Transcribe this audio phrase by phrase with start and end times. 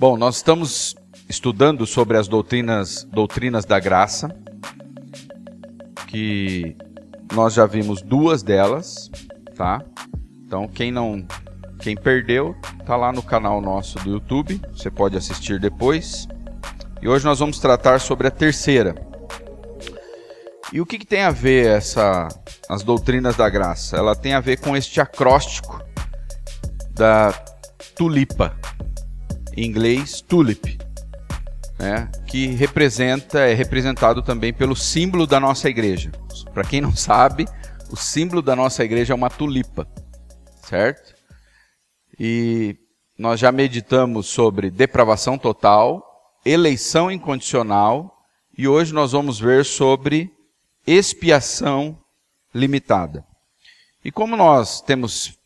[0.00, 0.96] Bom, nós estamos
[1.28, 4.34] estudando sobre as doutrinas, doutrinas da graça,
[6.06, 6.74] que
[7.34, 9.10] nós já vimos duas delas,
[9.54, 9.84] tá?
[10.46, 11.22] Então, quem não,
[11.80, 12.56] quem perdeu,
[12.86, 16.26] tá lá no canal nosso do YouTube, você pode assistir depois.
[17.02, 18.94] E hoje nós vamos tratar sobre a terceira.
[20.72, 22.26] E o que, que tem a ver essa,
[22.70, 23.98] as doutrinas da graça?
[23.98, 25.78] Ela tem a ver com este acróstico
[26.94, 27.34] da
[27.94, 28.58] tulipa
[29.64, 30.78] inglês tulip,
[31.78, 36.10] né, que representa é representado também pelo símbolo da nossa igreja.
[36.52, 37.46] Para quem não sabe,
[37.90, 39.86] o símbolo da nossa igreja é uma tulipa,
[40.62, 41.14] certo?
[42.18, 42.76] E
[43.18, 46.02] nós já meditamos sobre depravação total,
[46.44, 48.16] eleição incondicional
[48.56, 50.30] e hoje nós vamos ver sobre
[50.86, 51.98] expiação
[52.54, 53.24] limitada.
[54.04, 55.38] E como nós temos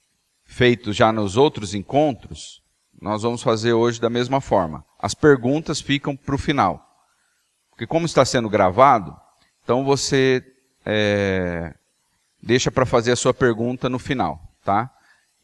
[0.45, 2.64] feito já nos outros encontros,
[3.05, 4.83] nós vamos fazer hoje da mesma forma.
[4.99, 6.83] As perguntas ficam para o final.
[7.69, 9.15] Porque como está sendo gravado,
[9.63, 10.43] então você
[10.87, 11.75] é,
[12.43, 14.91] deixa para fazer a sua pergunta no final, tá?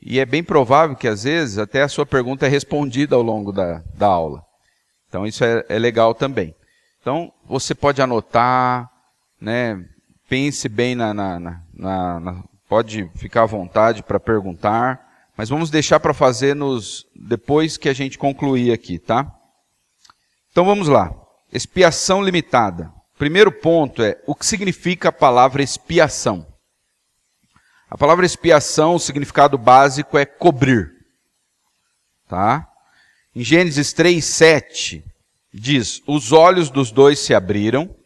[0.01, 3.53] E é bem provável que às vezes até a sua pergunta é respondida ao longo
[3.53, 4.43] da, da aula.
[5.07, 6.55] Então isso é, é legal também.
[6.99, 8.91] Então você pode anotar,
[9.39, 9.85] né?
[10.31, 11.61] Pense bem na, na, na,
[12.21, 15.10] na pode ficar à vontade para perguntar.
[15.41, 19.27] Mas vamos deixar para fazer nos depois que a gente concluir aqui, tá?
[20.53, 21.15] Então vamos lá.
[21.51, 22.93] Expiação limitada.
[23.17, 26.47] Primeiro ponto é o que significa a palavra expiação.
[27.89, 30.93] A palavra expiação, o significado básico é cobrir.
[32.29, 32.69] Tá?
[33.35, 35.03] Em Gênesis 3, 7,
[35.55, 37.97] diz: Os olhos dos dois se abriram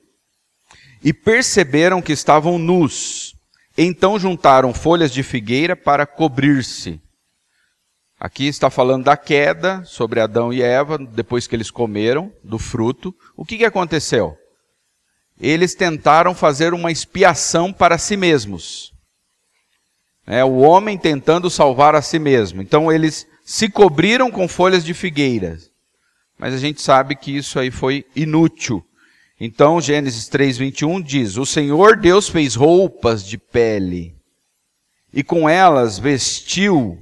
[1.02, 3.34] e perceberam que estavam nus.
[3.76, 7.02] Então juntaram folhas de figueira para cobrir-se.
[8.18, 13.14] Aqui está falando da queda sobre Adão e Eva, depois que eles comeram do fruto.
[13.36, 14.36] O que, que aconteceu?
[15.38, 18.92] Eles tentaram fazer uma expiação para si mesmos.
[20.26, 22.62] É, o homem tentando salvar a si mesmo.
[22.62, 25.58] Então eles se cobriram com folhas de figueira.
[26.38, 28.82] Mas a gente sabe que isso aí foi inútil.
[29.38, 34.14] Então Gênesis 3:21 diz: "O Senhor Deus fez roupas de pele
[35.12, 36.98] e com elas vestiu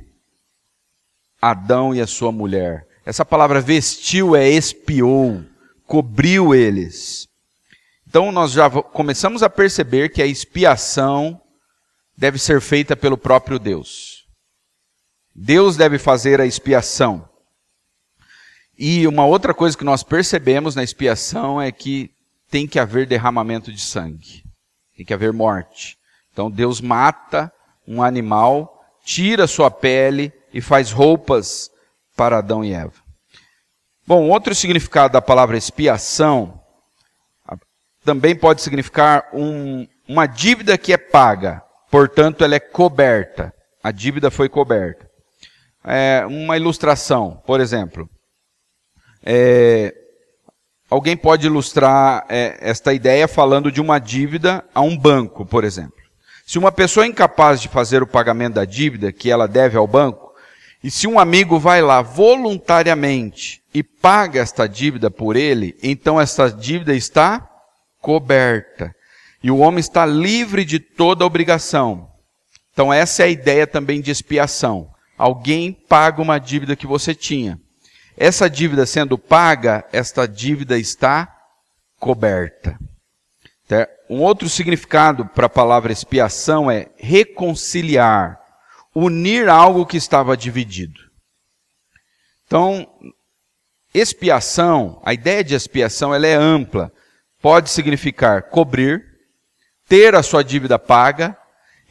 [1.42, 2.86] Adão e a sua mulher.
[3.04, 5.42] Essa palavra vestiu é espiou,
[5.84, 7.28] cobriu eles.
[8.06, 11.41] Então nós já começamos a perceber que a expiação
[12.16, 14.25] deve ser feita pelo próprio Deus.
[15.34, 17.28] Deus deve fazer a expiação.
[18.78, 22.10] E uma outra coisa que nós percebemos na expiação é que
[22.50, 24.44] tem que haver derramamento de sangue.
[24.97, 25.98] Tem que haver morte.
[26.32, 27.52] Então Deus mata
[27.88, 31.70] um animal, tira sua pele e faz roupas
[32.16, 32.92] para Adão e Eva.
[34.06, 36.60] Bom, outro significado da palavra expiação
[38.04, 43.52] também pode significar um, uma dívida que é paga, portanto, ela é coberta.
[43.82, 45.08] A dívida foi coberta.
[45.84, 48.08] É, uma ilustração, por exemplo.
[49.24, 49.94] É,
[50.90, 56.02] alguém pode ilustrar é, esta ideia falando de uma dívida a um banco, por exemplo.
[56.46, 59.86] Se uma pessoa é incapaz de fazer o pagamento da dívida que ela deve ao
[59.86, 60.22] banco,
[60.82, 66.50] e se um amigo vai lá voluntariamente e paga esta dívida por ele, então esta
[66.50, 67.48] dívida está
[68.00, 68.93] coberta.
[69.43, 72.10] E o homem está livre de toda obrigação.
[72.72, 74.91] Então essa é a ideia também de expiação.
[75.16, 77.60] Alguém paga uma dívida que você tinha.
[78.16, 81.32] Essa dívida sendo paga, esta dívida está
[81.99, 82.76] coberta.
[84.10, 88.41] Um outro significado para a palavra expiação é reconciliar
[88.94, 91.00] unir algo que estava dividido.
[92.47, 92.86] Então,
[93.94, 96.92] expiação, a ideia de expiação ela é ampla.
[97.41, 99.04] Pode significar cobrir,
[99.88, 101.37] ter a sua dívida paga,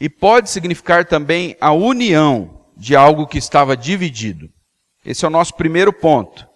[0.00, 4.48] e pode significar também a união de algo que estava dividido.
[5.04, 6.46] Esse é o nosso primeiro ponto.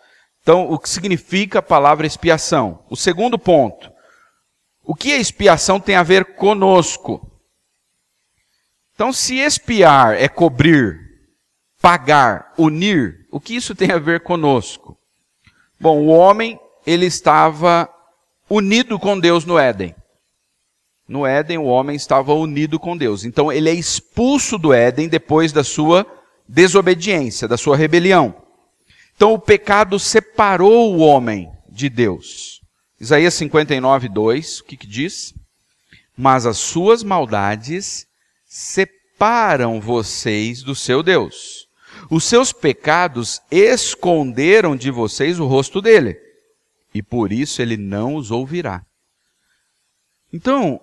[0.43, 2.85] Então, o que significa a palavra expiação?
[2.89, 3.91] O segundo ponto.
[4.85, 7.36] O que a expiação tem a ver conosco?
[8.97, 10.99] Então, se espiar é cobrir,
[11.83, 14.97] pagar, unir, o que isso tem a ver conosco?
[15.79, 17.91] Bom, o homem, ele estava
[18.49, 19.95] unido com Deus no Éden.
[21.07, 23.23] No Éden, o homem estava unido com Deus.
[23.23, 26.07] Então, ele é expulso do Éden depois da sua
[26.49, 28.35] desobediência, da sua rebelião.
[29.15, 32.63] Então, o pecado separou o homem de Deus.
[32.99, 35.35] Isaías 59, 2, o que, que diz?
[36.17, 38.07] Mas as suas maldades
[38.47, 41.67] separam vocês do seu Deus.
[42.11, 46.17] Os seus pecados esconderam de vocês o rosto dele,
[46.95, 48.85] e por isso ele não os ouvirá.
[50.33, 50.81] Então,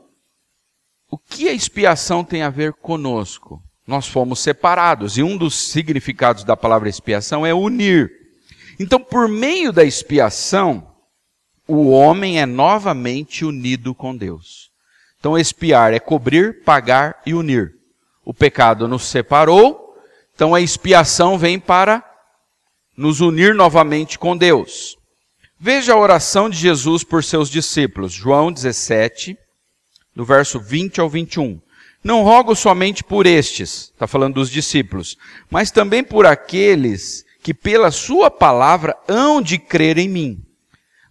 [1.09, 3.61] o que a expiação tem a ver conosco?
[3.85, 8.11] Nós fomos separados, e um dos significados da palavra expiação é unir.
[8.79, 10.91] Então, por meio da expiação,
[11.67, 14.72] o homem é novamente unido com Deus.
[15.23, 17.75] Então, expiar é cobrir, pagar e unir.
[18.25, 19.97] O pecado nos separou,
[20.35, 22.03] então a expiação vem para
[22.97, 24.97] nos unir novamente com Deus.
[25.57, 29.37] Veja a oração de Jesus por seus discípulos, João 17,
[30.13, 31.61] do verso 20 ao 21.
[32.03, 35.17] Não rogo somente por estes, está falando dos discípulos,
[35.49, 40.43] mas também por aqueles que pela sua palavra hão de crer em mim,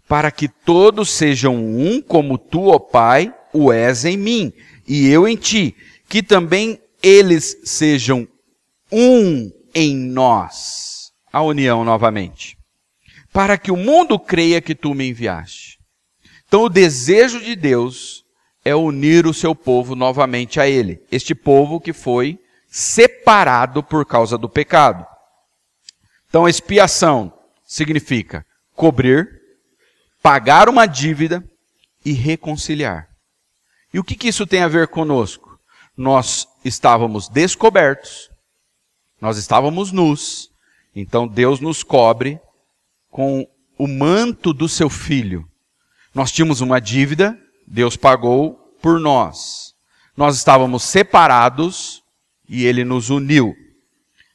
[0.07, 4.53] para que todos sejam um como tu, ó Pai, o és em mim,
[4.87, 5.77] e eu em ti,
[6.09, 8.27] que também eles sejam
[8.91, 11.13] um em nós.
[11.33, 12.59] A união novamente.
[13.33, 15.79] Para que o mundo creia que tu me enviaste.
[16.47, 18.23] Então o desejo de Deus
[18.65, 21.03] é unir o seu povo novamente a ele.
[21.11, 22.39] Este povo que foi
[22.73, 25.07] separado por causa do pecado.
[26.27, 27.31] Então, expiação
[27.67, 29.29] significa cobrir,
[30.23, 31.45] pagar uma dívida
[32.03, 33.12] e reconciliar.
[33.93, 35.59] E o que, que isso tem a ver conosco?
[35.97, 38.31] Nós estávamos descobertos,
[39.21, 40.51] nós estávamos nus,
[40.95, 42.41] então Deus nos cobre
[43.11, 43.47] com
[43.79, 45.47] o manto do seu filho.
[46.15, 49.75] Nós tínhamos uma dívida, Deus pagou por nós.
[50.17, 52.03] Nós estávamos separados
[52.49, 53.55] e ele nos uniu.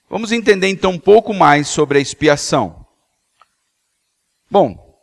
[0.09, 2.85] Vamos entender então um pouco mais sobre a expiação.
[4.49, 4.97] Bom,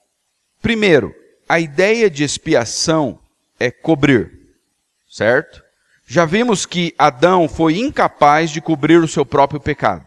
[0.63, 1.15] primeiro,
[1.49, 3.19] a ideia de expiação
[3.61, 4.44] é cobrir,
[5.15, 5.63] certo?
[6.07, 10.05] Já vimos que Adão foi incapaz de cobrir o seu próprio pecado.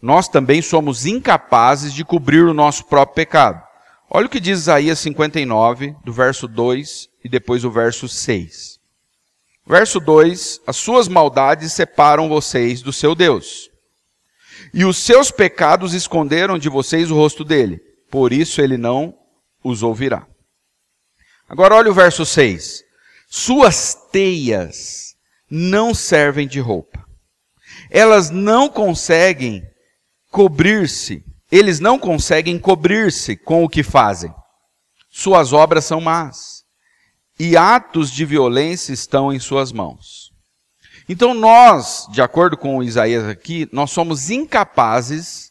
[0.00, 3.62] Nós também somos incapazes de cobrir o nosso próprio pecado.
[4.10, 8.80] Olha o que diz Isaías 59, do verso 2 e depois o verso 6.
[9.64, 13.70] Verso 2: As suas maldades separam vocês do seu Deus
[14.74, 19.14] e os seus pecados esconderam de vocês o rosto dele, por isso ele não
[19.62, 20.26] os ouvirá.
[21.48, 22.82] Agora olha o verso 6.
[23.34, 25.14] Suas teias
[25.50, 27.02] não servem de roupa.
[27.90, 29.62] Elas não conseguem
[30.30, 34.30] cobrir-se, eles não conseguem cobrir-se com o que fazem.
[35.10, 36.64] Suas obras são más,
[37.40, 40.30] e atos de violência estão em suas mãos.
[41.08, 45.50] Então nós, de acordo com Isaías aqui, nós somos incapazes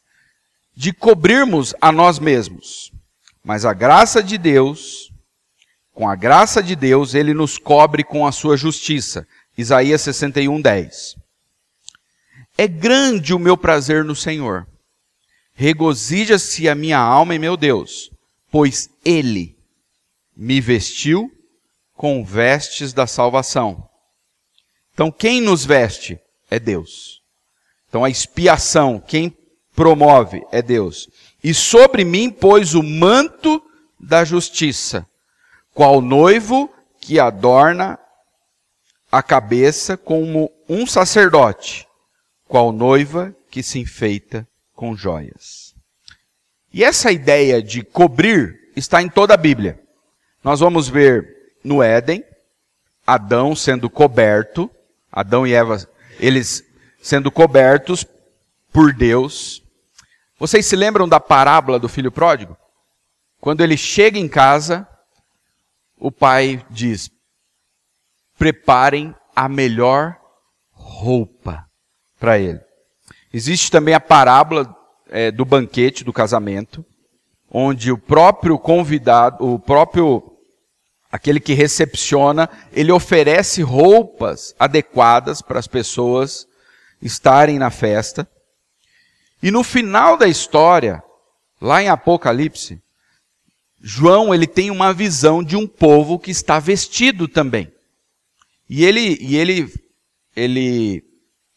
[0.76, 2.92] de cobrirmos a nós mesmos.
[3.44, 5.11] Mas a graça de Deus,
[5.94, 9.28] com a graça de Deus, ele nos cobre com a sua justiça.
[9.58, 11.16] Isaías 61, 10.
[12.58, 14.68] É grande o meu prazer no Senhor.
[15.54, 18.10] Regozija-se a minha alma em meu Deus,
[18.50, 19.56] pois ele
[20.36, 21.32] me vestiu
[21.94, 23.90] com vestes da salvação
[24.94, 27.22] então, quem nos veste é Deus.
[27.90, 29.36] Então, a expiação, quem
[29.76, 31.10] promove é Deus.
[31.44, 33.62] E sobre mim pôs o manto
[34.00, 35.08] da justiça,
[35.74, 38.00] qual noivo que adorna
[39.12, 41.88] a cabeça como um sacerdote,
[42.48, 45.76] qual noiva que se enfeita com joias.
[46.74, 49.80] E essa ideia de cobrir está em toda a Bíblia.
[50.44, 52.24] Nós vamos ver no Éden,
[53.06, 54.72] Adão sendo coberto,
[55.12, 55.86] Adão e Eva,
[56.20, 56.64] eles
[57.02, 58.06] sendo cobertos
[58.72, 59.62] por Deus.
[60.40, 62.56] Vocês se lembram da parábola do filho pródigo?
[63.40, 64.88] Quando ele chega em casa,
[66.02, 67.12] o pai diz:
[68.38, 70.18] preparem a melhor
[70.72, 71.66] roupa
[72.20, 72.60] para ele.
[73.32, 74.76] Existe também a parábola
[75.10, 76.84] é, do banquete, do casamento,
[77.50, 80.28] onde o próprio convidado, o próprio
[81.12, 86.48] aquele que recepciona, ele oferece roupas adequadas para as pessoas
[87.02, 88.28] estarem na festa.
[89.44, 91.04] E no final da história,
[91.60, 92.82] lá em Apocalipse,
[93.82, 97.72] João ele tem uma visão de um povo que está vestido também.
[98.70, 99.74] E ele, e ele,
[100.36, 101.04] ele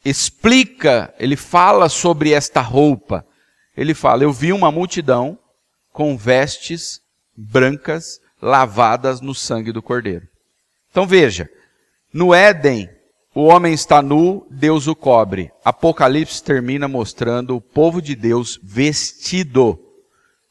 [0.05, 3.27] explica, ele fala sobre esta roupa.
[3.77, 5.39] Ele fala: Eu vi uma multidão
[5.93, 7.01] com vestes
[7.37, 10.27] brancas lavadas no sangue do Cordeiro.
[10.91, 11.49] Então veja,
[12.13, 12.89] no Éden,
[13.35, 15.51] o homem está nu, Deus o cobre.
[15.65, 19.79] Apocalipse termina mostrando o povo de Deus vestido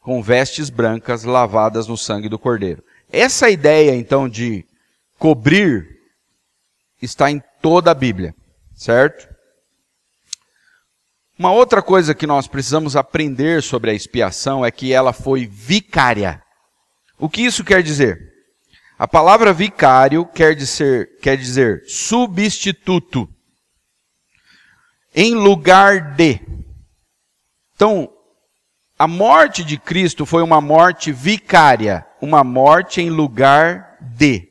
[0.04, 2.84] com vestes brancas lavadas no sangue do Cordeiro.
[3.10, 4.66] Essa ideia, então, de
[5.18, 5.88] cobrir
[7.02, 8.36] está em toda a Bíblia,
[8.76, 9.34] certo?
[11.40, 16.44] Uma outra coisa que nós precisamos aprender sobre a expiação é que ela foi vicária.
[17.18, 18.32] O que isso quer dizer?
[19.00, 23.28] A palavra vicário quer dizer, quer dizer substituto.
[25.16, 26.40] Em lugar de.
[27.76, 28.12] Então,
[29.04, 34.48] a morte de Cristo foi uma morte vicária, uma morte em lugar de.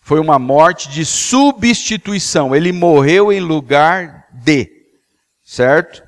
[0.00, 2.52] Foi uma morte de substituição.
[2.52, 4.68] Ele morreu em lugar de
[5.44, 6.02] certo?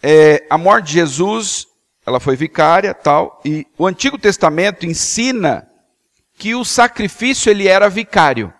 [0.00, 1.66] É, a morte de Jesus,
[2.06, 5.68] ela foi vicária, tal, e o Antigo Testamento ensina
[6.38, 8.54] que o sacrifício ele era vicário.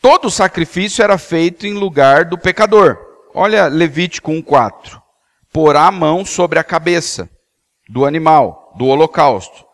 [0.00, 2.96] Todo sacrifício era feito em lugar do pecador.
[3.34, 5.07] Olha Levítico 1:4.
[5.58, 7.28] Porá a mão sobre a cabeça
[7.88, 9.64] do animal, do holocausto,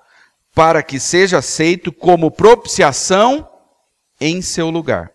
[0.54, 3.46] para que seja aceito como propiciação
[4.18, 5.10] em seu lugar.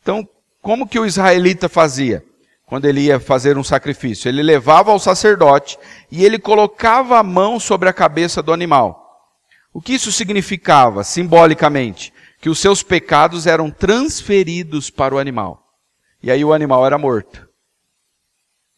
[0.00, 0.24] Então,
[0.62, 2.24] como que o israelita fazia?
[2.64, 4.28] quando ele ia fazer um sacrifício.
[4.28, 5.76] Ele levava ao sacerdote
[6.12, 9.20] e ele colocava a mão sobre a cabeça do animal.
[9.72, 12.12] O que isso significava, simbolicamente?
[12.40, 15.74] Que os seus pecados eram transferidos para o animal.
[16.22, 17.52] E aí o animal era morto.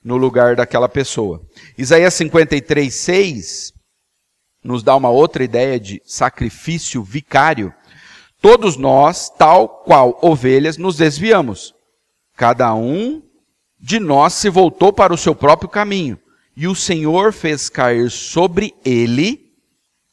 [0.06, 1.42] No lugar daquela pessoa.
[1.76, 3.72] Isaías 53, 6
[4.62, 7.74] nos dá uma outra ideia de sacrifício vicário.
[8.40, 11.74] Todos nós, tal qual ovelhas, nos desviamos.
[12.36, 13.20] Cada um
[13.80, 16.16] de nós se voltou para o seu próprio caminho,
[16.56, 19.52] e o Senhor fez cair sobre ele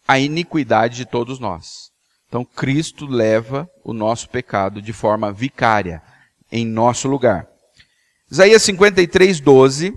[0.08, 1.92] a iniquidade de todos nós.
[2.28, 6.02] Então Cristo leva o nosso pecado de forma vicária
[6.52, 7.53] em nosso lugar.
[8.32, 9.94] Isaías 53, 12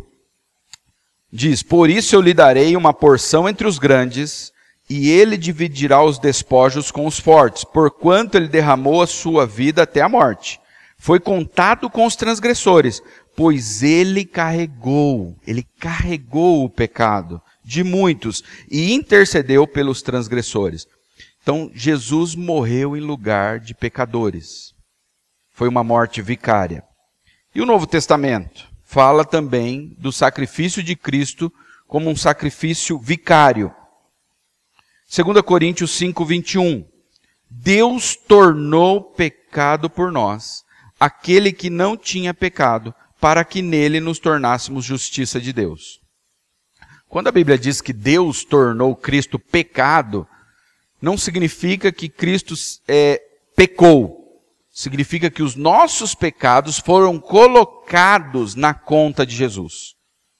[1.32, 4.52] diz: Por isso eu lhe darei uma porção entre os grandes,
[4.88, 10.00] e ele dividirá os despojos com os fortes, porquanto ele derramou a sua vida até
[10.00, 10.60] a morte.
[10.98, 13.02] Foi contado com os transgressores,
[13.36, 20.86] pois ele carregou, ele carregou o pecado de muitos e intercedeu pelos transgressores.
[21.42, 24.72] Então, Jesus morreu em lugar de pecadores.
[25.52, 26.82] Foi uma morte vicária.
[27.56, 31.50] E o Novo Testamento fala também do sacrifício de Cristo
[31.88, 33.74] como um sacrifício vicário.
[35.10, 36.86] 2 Coríntios 5, 21.
[37.48, 40.64] Deus tornou pecado por nós,
[41.00, 45.98] aquele que não tinha pecado, para que nele nos tornássemos justiça de Deus.
[47.08, 50.28] Quando a Bíblia diz que Deus tornou Cristo pecado,
[51.00, 52.54] não significa que Cristo
[52.86, 53.18] é,
[53.56, 54.25] pecou.
[54.76, 59.94] Significa que os nossos pecados foram colocados na conta de Jesus.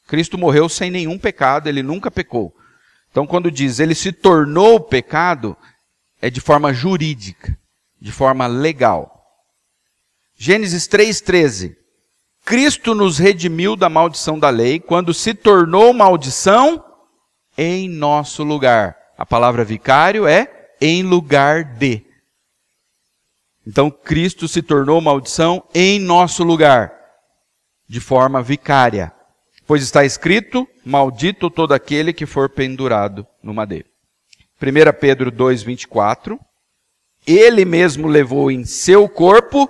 [0.07, 2.53] Cristo morreu sem nenhum pecado, ele nunca pecou.
[3.11, 5.57] Então, quando diz ele se tornou pecado,
[6.21, 7.57] é de forma jurídica,
[7.99, 9.11] de forma legal.
[10.37, 11.75] Gênesis 3,13.
[12.45, 16.85] Cristo nos redimiu da maldição da lei quando se tornou maldição
[17.57, 18.95] em nosso lugar.
[19.17, 22.06] A palavra vicário é em lugar de.
[23.67, 26.95] Então Cristo se tornou maldição em nosso lugar,
[27.89, 29.13] de forma vicária.
[29.67, 33.89] Pois está escrito: Maldito todo aquele que for pendurado no madeiro.
[34.63, 36.39] 1 Pedro 2,24.
[37.27, 39.69] Ele mesmo levou em seu corpo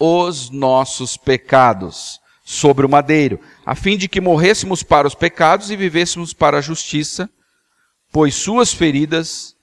[0.00, 5.76] os nossos pecados sobre o madeiro, a fim de que morrêssemos para os pecados e
[5.76, 7.30] vivêssemos para a justiça,
[8.10, 9.54] pois suas feridas,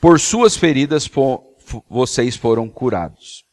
[0.00, 1.06] por suas feridas
[1.88, 3.44] vocês foram curados.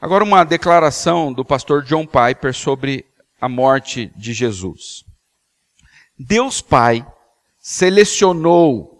[0.00, 3.04] Agora uma declaração do pastor John Piper sobre
[3.40, 5.04] a morte de Jesus.
[6.18, 7.06] Deus Pai
[7.58, 8.98] selecionou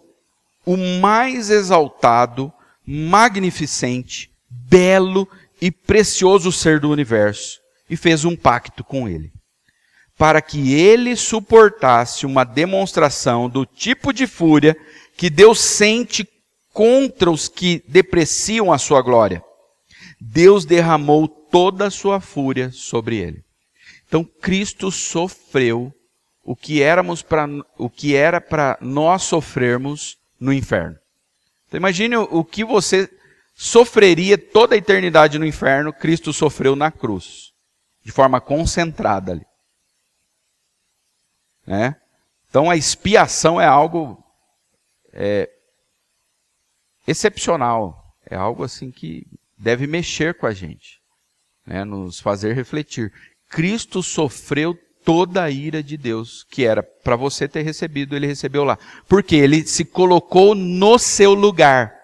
[0.65, 2.51] o mais exaltado,
[2.85, 5.27] magnificente, belo
[5.61, 9.31] e precioso ser do universo e fez um pacto com ele,
[10.17, 14.77] para que ele suportasse uma demonstração do tipo de fúria
[15.17, 16.27] que Deus sente
[16.79, 19.43] contra os que depreciam a sua glória.
[20.17, 23.43] Deus derramou toda a sua fúria sobre ele.
[24.07, 25.93] Então Cristo sofreu
[26.41, 30.97] o que éramos para o que era para nós sofrermos no inferno.
[31.67, 33.09] Então imagine o que você
[33.53, 37.51] sofreria toda a eternidade no inferno, Cristo sofreu na cruz,
[38.05, 39.45] de forma concentrada ali.
[41.67, 41.97] Né?
[42.49, 44.23] Então a expiação é algo
[45.11, 45.49] é,
[47.09, 49.25] excepcional, é algo assim que
[49.57, 50.99] deve mexer com a gente,
[51.65, 51.83] né?
[51.83, 53.11] nos fazer refletir.
[53.49, 58.63] Cristo sofreu toda a ira de Deus, que era para você ter recebido, ele recebeu
[58.63, 58.77] lá.
[59.07, 61.95] Porque ele se colocou no seu lugar.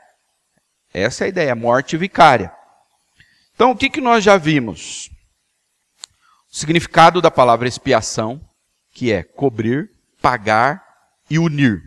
[0.91, 2.51] Essa é a ideia, morte vicária.
[3.53, 5.12] Então, o que, que nós já vimos?
[6.51, 8.41] O significado da palavra expiação,
[8.91, 10.83] que é cobrir, pagar
[11.29, 11.79] e unir.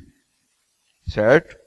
[1.09, 1.58] Certo?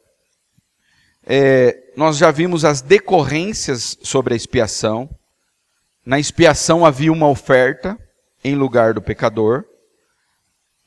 [1.34, 5.10] É, nós já vimos as decorrências sobre a expiação.
[6.06, 7.98] Na expiação havia uma oferta
[8.44, 9.64] em lugar do pecador.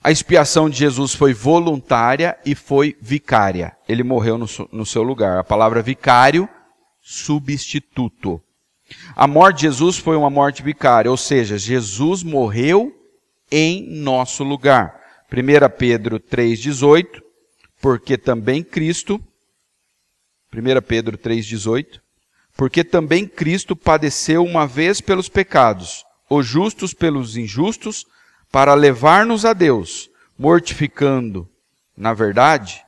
[0.03, 3.75] A expiação de Jesus foi voluntária e foi vicária.
[3.89, 5.39] Ele morreu no, no seu lugar.
[5.39, 6.47] A palavra vicário,
[7.01, 8.39] substituto.
[9.17, 12.95] A morte de Jesus foi uma morte vicária, ou seja, Jesus morreu
[13.51, 15.01] em nosso lugar.
[15.33, 17.23] 1 Pedro 3,18,
[17.81, 19.19] porque também Cristo,
[20.55, 22.01] 1 Pedro 3,18,
[22.57, 28.07] porque também Cristo padeceu uma vez pelos pecados, os justos pelos injustos,
[28.51, 30.09] para levar-nos a Deus,
[30.39, 31.49] mortificando,
[31.97, 32.85] na verdade,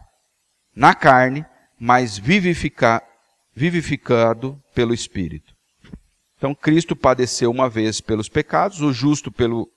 [0.74, 1.44] na carne,
[1.78, 3.02] mas vivificar,
[3.54, 5.54] vivificado pelo Espírito.
[6.38, 9.68] Então, Cristo padeceu uma vez pelos pecados, o justo pelo,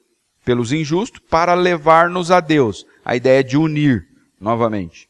[0.45, 2.85] pelos injustos, para levar-nos a Deus.
[3.03, 4.05] A ideia de unir,
[4.39, 5.07] novamente.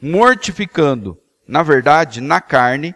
[0.00, 1.18] Mortificando,
[1.52, 2.94] na verdade, na carne,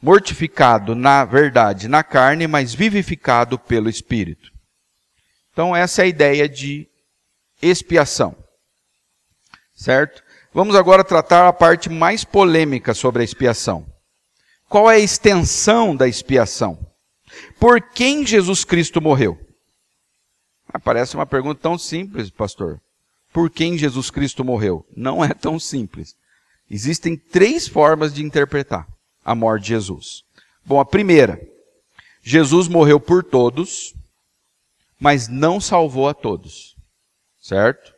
[0.00, 4.52] mortificado, na verdade, na carne, mas vivificado pelo Espírito.
[5.50, 6.86] Então, essa é a ideia de
[7.60, 8.36] expiação.
[9.74, 10.22] Certo?
[10.54, 13.84] Vamos agora tratar a parte mais polêmica sobre a expiação.
[14.68, 16.78] Qual é a extensão da expiação?
[17.58, 19.36] Por quem Jesus Cristo morreu?
[20.72, 22.80] Ah, parece uma pergunta tão simples, pastor.
[23.32, 24.86] Por quem Jesus Cristo morreu?
[24.96, 26.14] Não é tão simples.
[26.70, 28.86] Existem três formas de interpretar
[29.24, 30.22] a morte de Jesus.
[30.64, 31.40] Bom, a primeira,
[32.22, 33.94] Jesus morreu por todos,
[35.00, 36.76] mas não salvou a todos.
[37.40, 37.94] Certo?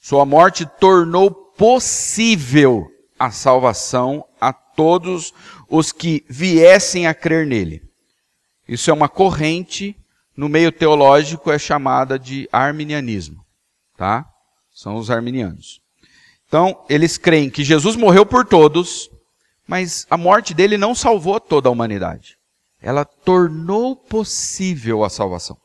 [0.00, 2.86] Sua morte tornou possível
[3.18, 5.32] a salvação a todos
[5.68, 7.82] os que viessem a crer nele.
[8.68, 9.96] Isso é uma corrente
[10.36, 13.44] no meio teológico é chamada de arminianismo,
[13.96, 14.28] tá?
[14.70, 15.80] São os arminianos.
[16.48, 19.10] Então, eles creem que Jesus morreu por todos,
[19.66, 22.36] mas a morte dele não salvou toda a humanidade.
[22.80, 25.56] Ela tornou possível a salvação.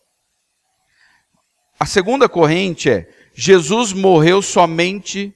[1.79, 5.33] A segunda corrente é: Jesus morreu somente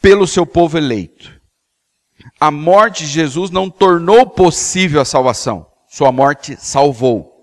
[0.00, 1.38] pelo seu povo eleito.
[2.40, 7.36] A morte de Jesus não tornou possível a salvação, sua morte salvou.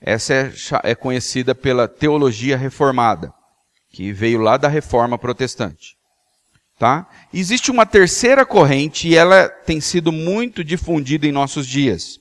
[0.00, 0.52] Essa é,
[0.84, 3.32] é conhecida pela teologia reformada,
[3.90, 5.96] que veio lá da reforma protestante.
[6.78, 7.08] Tá?
[7.32, 12.18] Existe uma terceira corrente e ela tem sido muito difundida em nossos dias.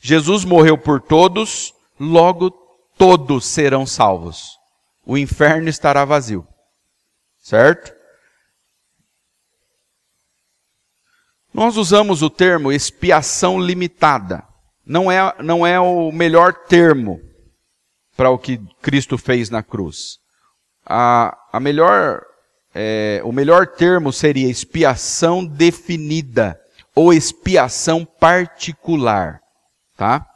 [0.00, 2.50] Jesus morreu por todos, logo
[2.96, 4.58] todos serão salvos.
[5.04, 6.46] O inferno estará vazio.
[7.38, 7.92] Certo?
[11.52, 14.44] Nós usamos o termo expiação limitada.
[14.86, 17.20] Não é, não é o melhor termo
[18.16, 20.18] para o que Cristo fez na cruz.
[20.86, 22.22] A, a melhor,
[22.74, 26.60] é, o melhor termo seria expiação definida
[26.94, 29.40] ou expiação particular,
[29.96, 30.26] tá?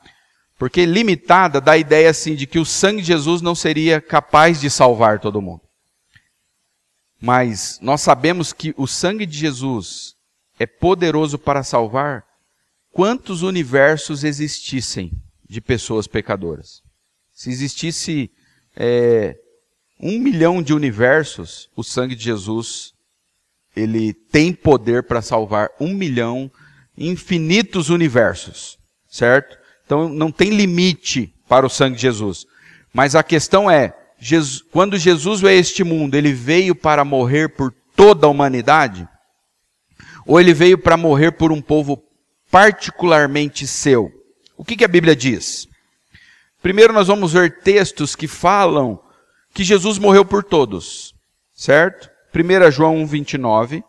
[0.59, 4.61] Porque limitada dá a ideia assim de que o sangue de Jesus não seria capaz
[4.61, 5.63] de salvar todo mundo.
[7.21, 10.15] Mas nós sabemos que o sangue de Jesus
[10.59, 12.25] é poderoso para salvar
[12.93, 15.11] quantos universos existissem
[15.49, 16.83] de pessoas pecadoras.
[17.33, 18.31] Se existisse
[18.77, 19.37] é,
[20.01, 22.95] um milhão de universos, o sangue de Jesus
[23.77, 26.51] ele tem poder para salvar um milhão,
[26.97, 28.79] infinitos universos,
[29.09, 29.59] certo?
[29.85, 32.47] Então não tem limite para o sangue de Jesus.
[32.93, 37.49] Mas a questão é, Jesus, quando Jesus veio a este mundo, ele veio para morrer
[37.49, 39.09] por toda a humanidade?
[40.27, 42.03] Ou ele veio para morrer por um povo
[42.51, 44.11] particularmente seu?
[44.57, 45.69] O que, que a Bíblia diz?
[46.63, 48.99] Primeiro nós vamos ver textos que falam
[49.55, 51.15] que Jesus morreu por todos,
[51.55, 52.11] certo?
[52.35, 53.85] 1 João 1,29.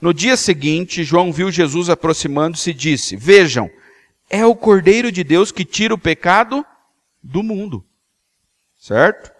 [0.00, 3.68] No dia seguinte, João viu Jesus aproximando-se e disse: Vejam,
[4.30, 6.64] é o Cordeiro de Deus que tira o pecado
[7.20, 7.84] do mundo.
[8.78, 9.32] Certo?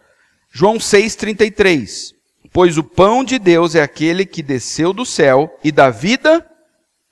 [0.51, 2.15] João 6,33.
[2.53, 6.45] Pois o pão de Deus é aquele que desceu do céu e dá vida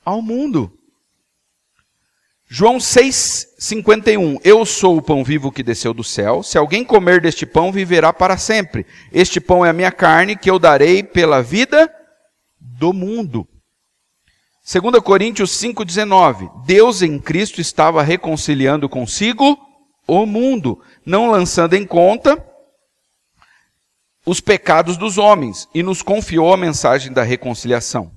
[0.05, 0.77] ao mundo.
[2.49, 2.79] João
[3.59, 4.41] 6,51.
[4.45, 6.43] Eu sou o pão vivo que desceu do céu.
[6.43, 8.87] Se alguém comer deste pão, viverá para sempre.
[9.13, 11.93] Este pão é a minha carne que eu darei pela vida
[12.61, 13.47] do mundo.
[14.71, 19.59] 2 Coríntios 5,19: Deus em Cristo estava reconciliando consigo
[20.07, 22.45] o mundo, não lançando em conta
[24.25, 28.13] os pecados dos homens, e nos confiou a mensagem da reconciliação.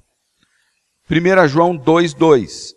[1.09, 2.73] 1 João 2,2: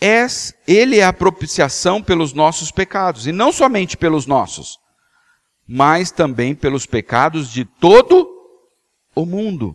[0.00, 4.78] Ele é a propiciação pelos nossos pecados, e não somente pelos nossos,
[5.66, 8.28] mas também pelos pecados de todo
[9.14, 9.74] o mundo.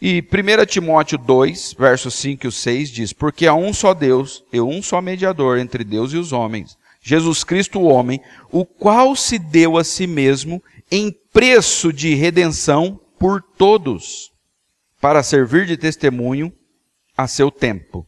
[0.00, 4.60] E 1 Timóteo 2, versos 5 e 6 diz: Porque há um só Deus e
[4.60, 8.20] um só mediador entre Deus e os homens, Jesus Cristo, o homem,
[8.52, 14.30] o qual se deu a si mesmo em preço de redenção por todos,
[15.00, 16.52] para servir de testemunho
[17.16, 18.06] a seu tempo.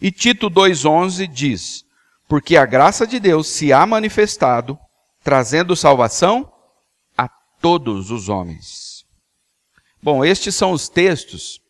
[0.00, 1.84] E Tito 2,11 diz:
[2.28, 4.78] Porque a graça de Deus se há manifestado,
[5.22, 6.50] trazendo salvação
[7.16, 7.28] a
[7.60, 9.04] todos os homens.
[10.02, 11.60] Bom, estes são os textos,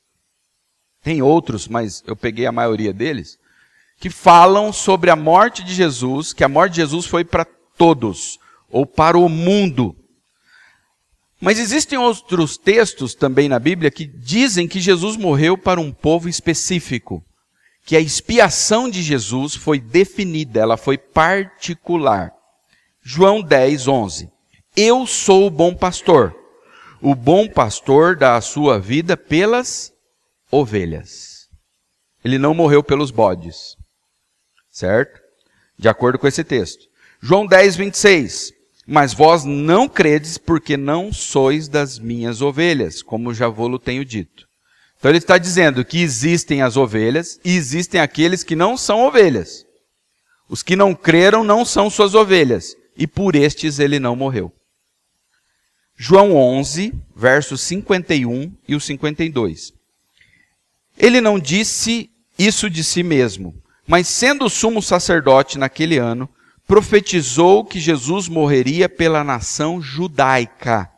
[1.03, 3.37] tem outros, mas eu peguei a maioria deles,
[3.99, 7.45] que falam sobre a morte de Jesus, que a morte de Jesus foi para
[7.77, 8.39] todos,
[8.71, 9.97] ou para o mundo.
[11.41, 16.29] Mas existem outros textos também na Bíblia que dizem que Jesus morreu para um povo
[16.29, 17.25] específico,
[17.91, 22.33] que a expiação de Jesus foi definida, ela foi particular.
[23.03, 24.31] João 10, 11.
[24.77, 26.33] Eu sou o bom pastor.
[27.03, 29.93] O bom pastor dá a sua vida pelas
[30.53, 31.49] ovelhas.
[32.25, 33.77] Ele não morreu pelos bodes.
[34.71, 35.21] Certo?
[35.77, 36.87] De acordo com esse texto.
[37.21, 38.53] João 10, 26.
[38.87, 44.49] Mas vós não credes porque não sois das minhas ovelhas, como já vou-lo tenho dito.
[45.01, 49.65] Então ele está dizendo que existem as ovelhas e existem aqueles que não são ovelhas.
[50.47, 54.53] Os que não creram não são suas ovelhas, e por estes ele não morreu.
[55.97, 59.73] João 11, versos 51 e o 52.
[60.99, 63.55] Ele não disse isso de si mesmo,
[63.87, 66.29] mas sendo sumo sacerdote naquele ano,
[66.67, 70.91] profetizou que Jesus morreria pela nação judaica.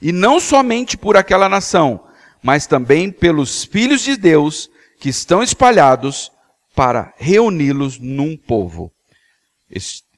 [0.00, 2.02] E não somente por aquela nação,
[2.42, 6.30] mas também pelos filhos de Deus que estão espalhados
[6.74, 8.90] para reuni-los num povo.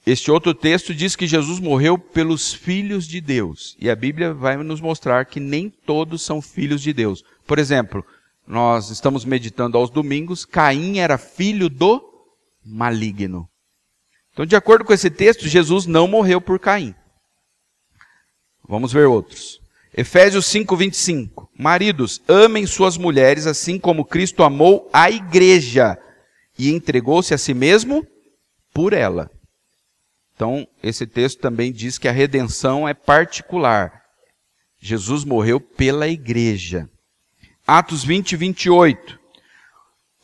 [0.06, 3.76] Este outro texto diz que Jesus morreu pelos filhos de Deus.
[3.80, 7.24] E a Bíblia vai nos mostrar que nem todos são filhos de Deus.
[7.46, 8.04] Por exemplo,
[8.46, 12.02] nós estamos meditando aos domingos, Caim era filho do
[12.64, 13.48] maligno.
[14.32, 16.94] Então, de acordo com esse texto, Jesus não morreu por Caim.
[18.68, 19.60] Vamos ver outros.
[19.96, 21.50] Efésios 5, 25.
[21.56, 25.96] Maridos, amem suas mulheres assim como Cristo amou a igreja
[26.58, 28.04] e entregou-se a si mesmo
[28.72, 29.30] por ela.
[30.34, 34.02] Então, esse texto também diz que a redenção é particular.
[34.80, 36.88] Jesus morreu pela igreja.
[37.64, 39.20] Atos 20, 28.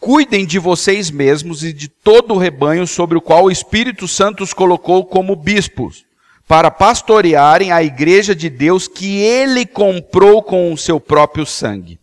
[0.00, 4.42] Cuidem de vocês mesmos e de todo o rebanho sobre o qual o Espírito Santo
[4.42, 6.04] os colocou como bispos,
[6.50, 12.00] para pastorearem a igreja de Deus que ele comprou com o seu próprio sangue.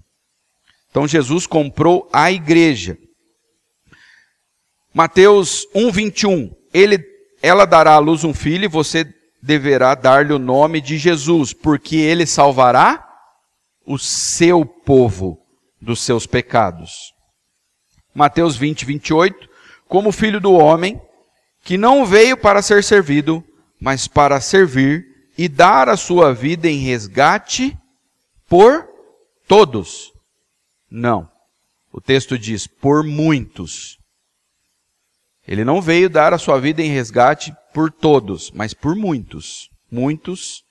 [0.90, 2.98] Então Jesus comprou a igreja.
[4.94, 6.56] Mateus 1:21.
[6.74, 6.98] Ele
[7.42, 9.06] ela dará à luz um filho e você
[9.44, 13.06] deverá dar-lhe o nome de Jesus, porque ele salvará
[13.86, 15.38] o seu povo
[15.82, 17.12] dos seus pecados.
[18.16, 19.50] Mateus 20, 28,
[19.90, 21.02] como filho do homem,
[21.66, 23.44] que não veio para ser servido,
[23.80, 25.06] mas para servir
[25.38, 27.78] e dar a sua vida em resgate
[28.48, 28.88] por
[29.48, 30.12] todos.
[30.90, 31.30] Não.
[31.92, 33.98] O texto diz por muitos.
[35.48, 39.70] Ele não veio dar a sua vida em resgate por todos, mas por muitos.
[39.90, 40.64] Muitos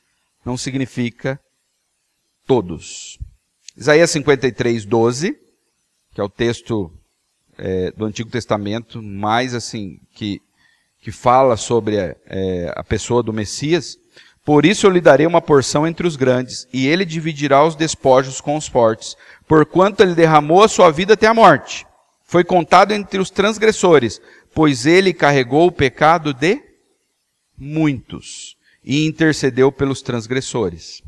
[0.45, 1.41] não significa
[2.47, 3.19] todos.
[3.77, 5.33] Isaías 53, 12,
[6.15, 6.93] que é o texto
[7.59, 10.41] é, do Antigo Testamento, mais assim, que,
[11.07, 13.97] que fala sobre a, é, a pessoa do Messias.
[14.45, 18.41] Por isso eu lhe darei uma porção entre os grandes, e ele dividirá os despojos
[18.41, 19.17] com os fortes,
[19.47, 21.87] porquanto ele derramou a sua vida até a morte.
[22.25, 24.21] Foi contado entre os transgressores,
[24.53, 26.61] pois ele carregou o pecado de
[27.57, 31.05] muitos e intercedeu pelos transgressores.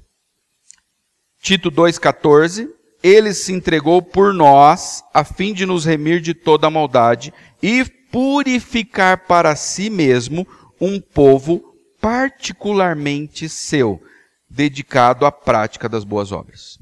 [1.42, 2.68] Tito 2,14
[3.02, 7.84] ele se entregou por nós, a fim de nos remir de toda a maldade e
[8.10, 10.46] purificar para si mesmo
[10.80, 14.00] um povo particularmente seu,
[14.48, 16.78] dedicado à prática das boas obras.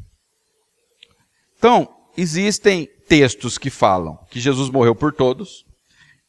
[1.58, 5.64] Então, existem textos que falam que Jesus morreu por todos,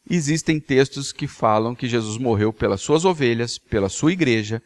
[0.09, 4.61] existem textos que falam que Jesus morreu pelas suas ovelhas, pela sua igreja,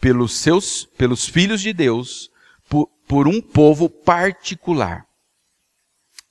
[0.00, 2.30] pelos seus, pelos filhos de Deus,
[2.68, 5.04] por, por um povo particular.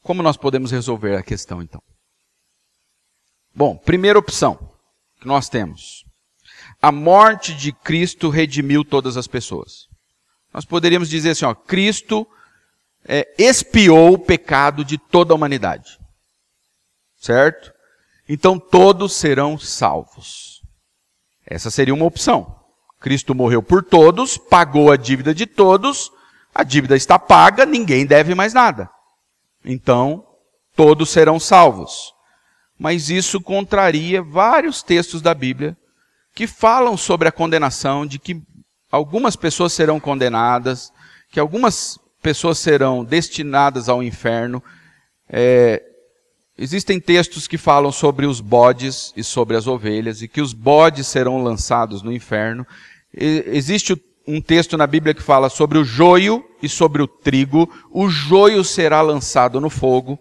[0.01, 1.81] Como nós podemos resolver a questão então?
[3.55, 4.59] Bom, primeira opção
[5.21, 6.03] que nós temos.
[6.81, 9.87] A morte de Cristo redimiu todas as pessoas.
[10.53, 12.27] Nós poderíamos dizer assim, ó, Cristo
[13.07, 15.97] é, expiou o pecado de toda a humanidade.
[17.17, 17.71] Certo?
[18.27, 20.61] Então todos serão salvos.
[21.45, 22.59] Essa seria uma opção.
[22.99, 26.11] Cristo morreu por todos, pagou a dívida de todos,
[26.53, 28.89] a dívida está paga, ninguém deve mais nada.
[29.63, 30.25] Então,
[30.75, 32.14] todos serão salvos.
[32.77, 35.77] Mas isso contraria vários textos da Bíblia
[36.33, 38.41] que falam sobre a condenação, de que
[38.91, 40.91] algumas pessoas serão condenadas,
[41.31, 44.61] que algumas pessoas serão destinadas ao inferno.
[45.29, 45.81] É,
[46.57, 51.07] existem textos que falam sobre os bodes e sobre as ovelhas, e que os bodes
[51.07, 52.67] serão lançados no inferno.
[53.13, 53.95] E, existe
[54.27, 57.69] um texto na Bíblia que fala sobre o joio e sobre o trigo.
[57.91, 60.19] O joio será lançado no fogo.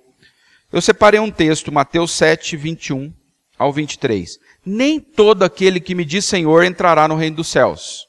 [0.75, 3.15] Eu separei um texto, Mateus 7, 21
[3.57, 4.41] ao 23.
[4.67, 8.09] Nem todo aquele que me diz Senhor entrará no reino dos céus,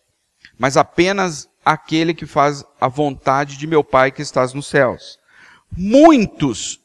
[0.58, 5.20] mas apenas aquele que faz a vontade de meu Pai que estás nos céus.
[5.78, 6.80] Muitos,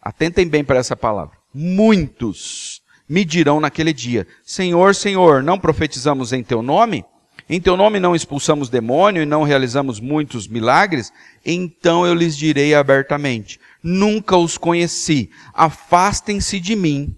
[0.00, 6.42] atentem bem para essa palavra, muitos me dirão naquele dia: Senhor, Senhor, não profetizamos em
[6.42, 7.04] teu nome?
[7.48, 11.12] Em teu nome não expulsamos demônio e não realizamos muitos milagres?
[11.44, 15.30] Então eu lhes direi abertamente: Nunca os conheci.
[15.52, 17.16] Afastem-se de mim,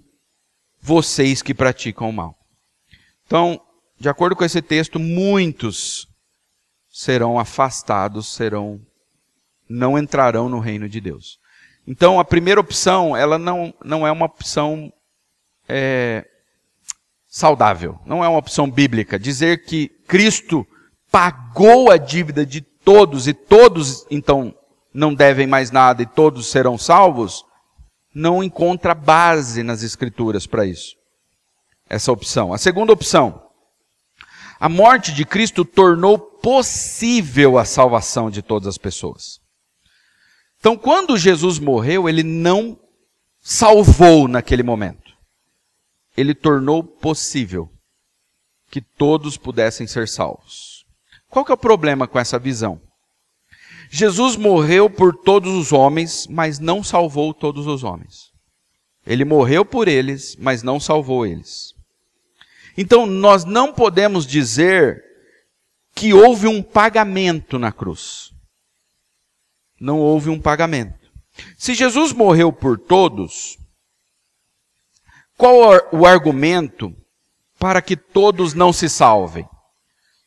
[0.80, 2.36] vocês que praticam o mal.
[3.26, 3.60] Então,
[3.98, 6.08] de acordo com esse texto, muitos
[6.90, 8.80] serão afastados, serão
[9.68, 11.38] não entrarão no reino de Deus.
[11.86, 14.92] Então, a primeira opção, ela não, não é uma opção
[15.68, 16.26] é,
[17.34, 19.18] saudável, não é uma opção bíblica.
[19.18, 20.64] Dizer que Cristo
[21.10, 24.54] pagou a dívida de todos e todos, então,
[24.94, 27.44] não devem mais nada e todos serão salvos,
[28.14, 30.94] não encontra base nas Escrituras para isso.
[31.90, 32.52] Essa opção.
[32.52, 33.42] A segunda opção,
[34.60, 39.40] a morte de Cristo tornou possível a salvação de todas as pessoas.
[40.60, 42.78] Então, quando Jesus morreu, ele não
[43.40, 45.03] salvou naquele momento.
[46.16, 47.68] Ele tornou possível
[48.70, 50.84] que todos pudessem ser salvos.
[51.28, 52.80] Qual que é o problema com essa visão?
[53.90, 58.30] Jesus morreu por todos os homens, mas não salvou todos os homens.
[59.06, 61.74] Ele morreu por eles, mas não salvou eles.
[62.76, 65.02] Então, nós não podemos dizer
[65.94, 68.30] que houve um pagamento na cruz.
[69.80, 71.12] Não houve um pagamento.
[71.56, 73.56] Se Jesus morreu por todos,
[75.36, 76.94] qual o argumento
[77.58, 79.48] para que todos não se salvem?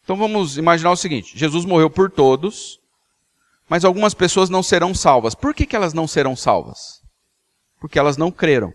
[0.04, 2.80] Então vamos imaginar o seguinte: Jesus morreu por todos,
[3.70, 5.36] mas algumas pessoas não serão salvas.
[5.36, 7.02] Por que, que elas não serão salvas?
[7.80, 8.74] Porque elas não creram.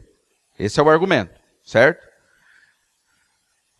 [0.59, 1.33] Esse é o argumento,
[1.65, 2.07] certo?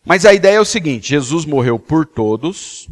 [0.05, 2.87] Mas a ideia é o seguinte: Jesus morreu por todos,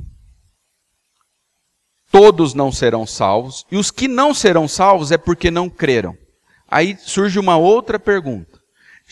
[2.11, 6.17] todos não serão salvos, e os que não serão salvos é porque não creram.
[6.67, 8.50] Aí surge uma outra pergunta: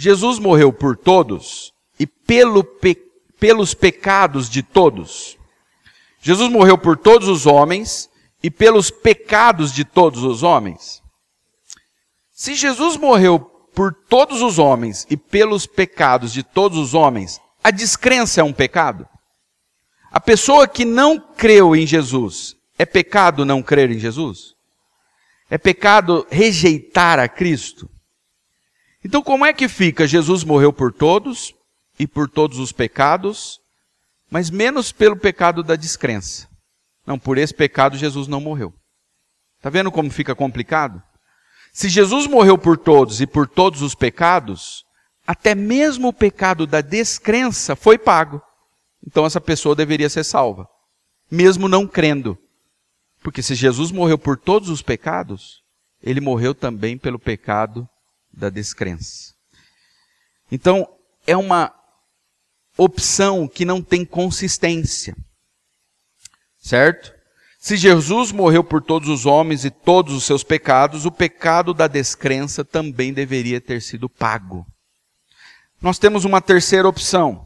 [0.01, 2.97] Jesus morreu por todos e pelo pe
[3.37, 5.37] pelos pecados de todos?
[6.21, 8.09] Jesus morreu por todos os homens
[8.41, 11.01] e pelos pecados de todos os homens?
[12.31, 13.41] Se Jesus morreu
[13.75, 18.53] por todos os homens e pelos pecados de todos os homens, a descrença é um
[18.53, 19.05] pecado?
[20.09, 24.53] A pessoa que não creu em Jesus, é pecado não crer em Jesus?
[25.49, 27.89] É pecado rejeitar a Cristo?
[29.03, 30.07] Então, como é que fica?
[30.07, 31.53] Jesus morreu por todos
[31.97, 33.59] e por todos os pecados,
[34.29, 36.47] mas menos pelo pecado da descrença.
[37.05, 38.73] Não, por esse pecado Jesus não morreu.
[39.57, 41.01] Está vendo como fica complicado?
[41.73, 44.83] Se Jesus morreu por todos e por todos os pecados,
[45.25, 48.41] até mesmo o pecado da descrença foi pago.
[49.05, 50.67] Então essa pessoa deveria ser salva,
[51.31, 52.37] mesmo não crendo.
[53.21, 55.61] Porque se Jesus morreu por todos os pecados,
[56.01, 57.87] ele morreu também pelo pecado
[58.31, 59.33] da descrença.
[60.51, 60.87] Então,
[61.25, 61.73] é uma
[62.77, 65.15] opção que não tem consistência.
[66.59, 67.13] Certo?
[67.59, 71.87] Se Jesus morreu por todos os homens e todos os seus pecados, o pecado da
[71.87, 74.65] descrença também deveria ter sido pago.
[75.81, 77.45] Nós temos uma terceira opção.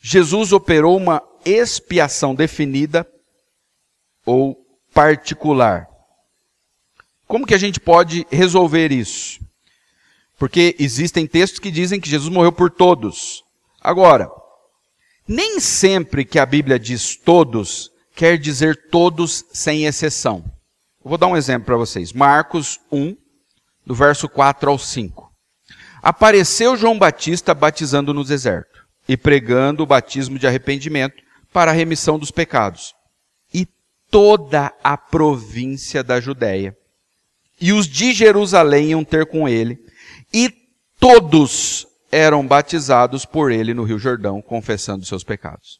[0.00, 3.06] Jesus operou uma expiação definida
[4.24, 4.56] ou
[4.94, 5.86] particular.
[7.26, 9.40] Como que a gente pode resolver isso?
[10.38, 13.42] Porque existem textos que dizem que Jesus morreu por todos.
[13.80, 14.30] Agora,
[15.26, 20.44] nem sempre que a Bíblia diz todos, quer dizer todos sem exceção.
[21.04, 22.12] Eu vou dar um exemplo para vocês.
[22.12, 23.16] Marcos 1,
[23.84, 25.28] do verso 4 ao 5
[26.02, 31.22] apareceu João Batista batizando no deserto e pregando o batismo de arrependimento
[31.52, 32.94] para a remissão dos pecados.
[33.52, 33.66] E
[34.10, 36.76] toda a província da Judéia
[37.60, 39.78] e os de Jerusalém iam ter com ele,
[40.32, 40.50] e
[40.98, 45.78] todos eram batizados por ele no Rio Jordão, confessando seus pecados.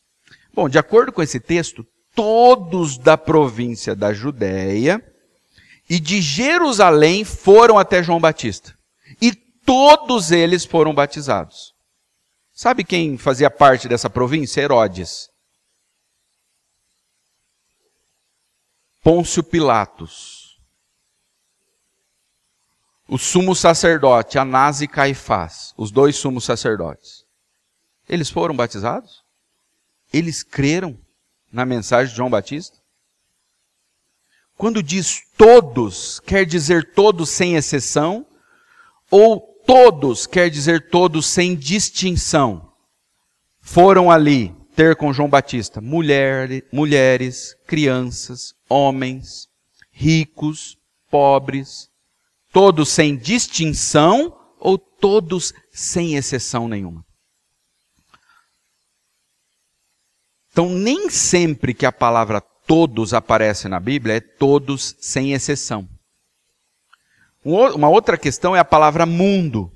[0.53, 5.03] Bom, de acordo com esse texto, todos da província da Judéia
[5.89, 8.77] e de Jerusalém foram até João Batista.
[9.23, 11.73] E todos eles foram batizados.
[12.53, 14.61] Sabe quem fazia parte dessa província?
[14.61, 15.29] Herodes.
[19.03, 20.38] Pôncio Pilatos.
[23.09, 27.25] O sumo sacerdote, Anás e Caifás, os dois sumos sacerdotes.
[28.07, 29.25] Eles foram batizados?
[30.12, 30.99] Eles creram
[31.51, 32.77] na mensagem de João Batista?
[34.59, 38.27] Quando diz todos, quer dizer todos sem exceção?
[39.11, 42.71] Ou todos quer dizer todos sem distinção?
[43.59, 49.49] Foram ali ter com João Batista mulher, mulheres, crianças, homens,
[49.90, 50.77] ricos,
[51.11, 51.88] pobres,
[52.53, 57.05] todos sem distinção ou todos sem exceção nenhuma?
[60.51, 65.89] Então, nem sempre que a palavra todos aparece na Bíblia é todos sem exceção.
[67.45, 69.73] Uma outra questão é a palavra mundo.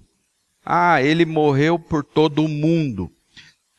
[0.65, 3.11] Ah, ele morreu por todo o mundo.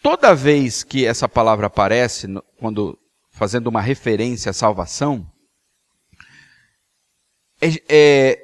[0.02, 2.28] Toda vez que essa palavra aparece,
[2.58, 2.98] quando
[3.32, 5.30] fazendo uma referência à salvação,
[7.62, 8.43] é, é,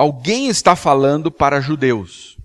[0.00, 2.38] alguém está falando para judeus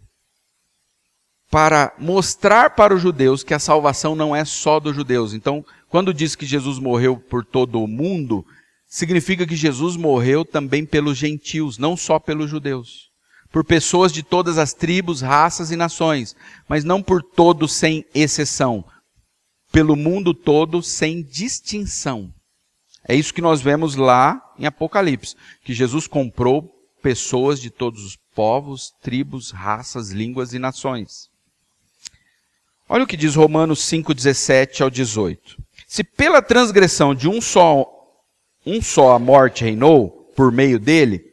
[1.49, 5.33] para mostrar para os judeus que a salvação não é só dos judeus.
[5.33, 8.45] Então, quando diz que Jesus morreu por todo o mundo,
[8.85, 13.09] significa que Jesus morreu também pelos gentios, não só pelos judeus.
[13.53, 16.35] Por pessoas de todas as tribos, raças e nações,
[16.67, 18.83] mas não por todos sem exceção.
[19.71, 22.33] Pelo mundo todo sem distinção.
[23.07, 26.74] É isso que nós vemos lá em Apocalipse, que Jesus comprou
[27.05, 31.29] pessoas de todos os povos, tribos, raças, línguas e nações.
[32.89, 35.55] Olha o que diz Romanos 5, 17 ao 18.
[35.85, 37.85] Se pela transgressão de um só,
[38.65, 41.23] um só a morte reinou, por meio dele,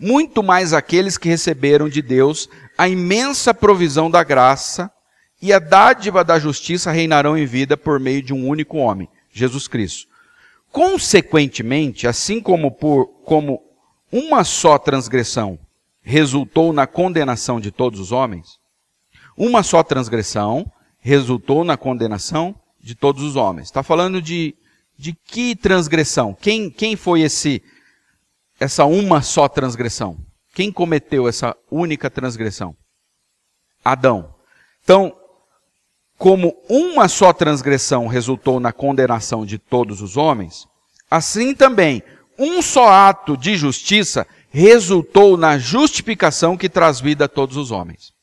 [0.00, 4.90] muito mais aqueles que receberam de Deus a imensa provisão da graça
[5.40, 9.68] e a dádiva da justiça reinarão em vida por meio de um único homem, Jesus
[9.68, 10.08] Cristo.
[10.72, 13.69] Consequentemente, assim como por como
[14.12, 15.58] uma só transgressão
[16.02, 18.58] resultou na condenação de todos os homens,
[19.36, 23.68] uma só transgressão resultou na condenação de todos os homens.
[23.68, 24.54] Está falando de,
[24.98, 26.34] de que transgressão?
[26.34, 27.62] Quem, quem foi esse
[28.58, 30.18] essa uma só transgressão?
[30.54, 32.76] Quem cometeu essa única transgressão?
[33.84, 34.34] Adão.
[34.82, 35.16] Então,
[36.18, 40.66] como uma só transgressão resultou na condenação de todos os homens,
[41.10, 42.02] assim também
[42.40, 48.14] um só ato de justiça resultou na justificação que traz vida a todos os homens.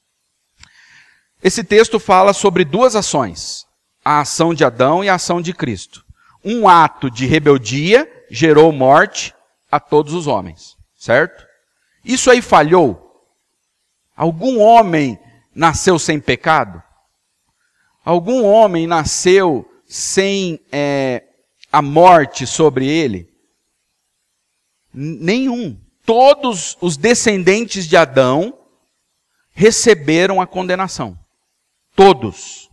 [1.43, 3.67] Esse texto fala sobre duas ações:
[4.03, 6.03] a ação de Adão e a ação de Cristo.
[6.43, 9.36] Um ato de rebeldia gerou morte
[9.71, 11.45] a todos os homens, certo?
[12.03, 13.03] Isso aí falhou?
[14.15, 15.19] Algum homem
[15.53, 16.82] nasceu sem pecado?
[18.03, 21.23] Algum homem nasceu sem é,
[21.71, 23.37] a morte sobre ele?
[24.99, 25.79] Nenhum.
[26.03, 28.57] Todos os descendentes de Adão
[29.51, 31.15] receberam a condenação.
[31.95, 32.67] Todos.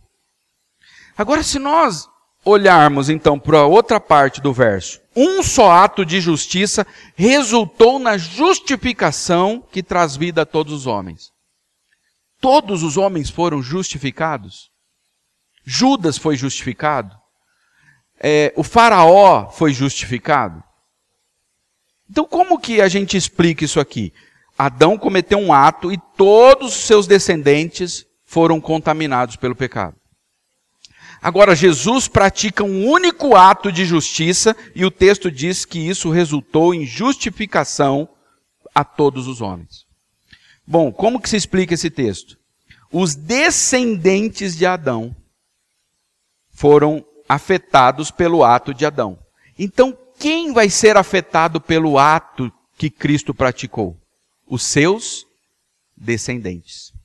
[1.15, 2.09] Agora, se nós
[2.43, 6.85] olharmos então para a outra parte do verso, um só ato de justiça
[7.15, 11.29] resultou na justificação que traz vida a todos os homens.
[12.41, 14.71] Todos os homens foram justificados.
[15.63, 17.15] Judas foi justificado.
[18.19, 20.63] É, o faraó foi justificado.
[22.09, 24.13] Então, como que a gente explica isso aqui?
[24.57, 29.95] Adão cometeu um ato e todos os seus descendentes foram contaminados pelo pecado.
[31.21, 36.73] Agora, Jesus pratica um único ato de justiça e o texto diz que isso resultou
[36.73, 38.07] em justificação
[38.73, 39.85] a todos os homens.
[40.67, 42.37] Bom, como que se explica esse texto?
[42.91, 45.15] Os descendentes de Adão
[46.51, 49.17] foram afetados pelo ato de Adão.
[49.57, 53.97] Então, quem vai ser afetado pelo ato que Cristo praticou?
[54.47, 55.25] Os seus
[55.95, 56.95] descendentes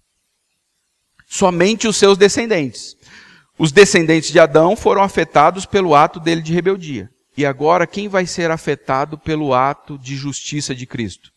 [1.31, 2.97] somente os seus descendentes.
[3.57, 7.09] Os descendentes de Adão foram afetados pelo ato dele de rebeldia.
[7.37, 11.31] E agora, quem vai ser afetado pelo ato de justiça de Cristo?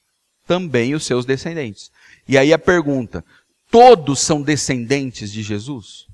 [0.47, 1.91] Também os seus descendentes.
[2.27, 3.23] E aí a pergunta:
[3.69, 6.07] todos são descendentes de Jesus?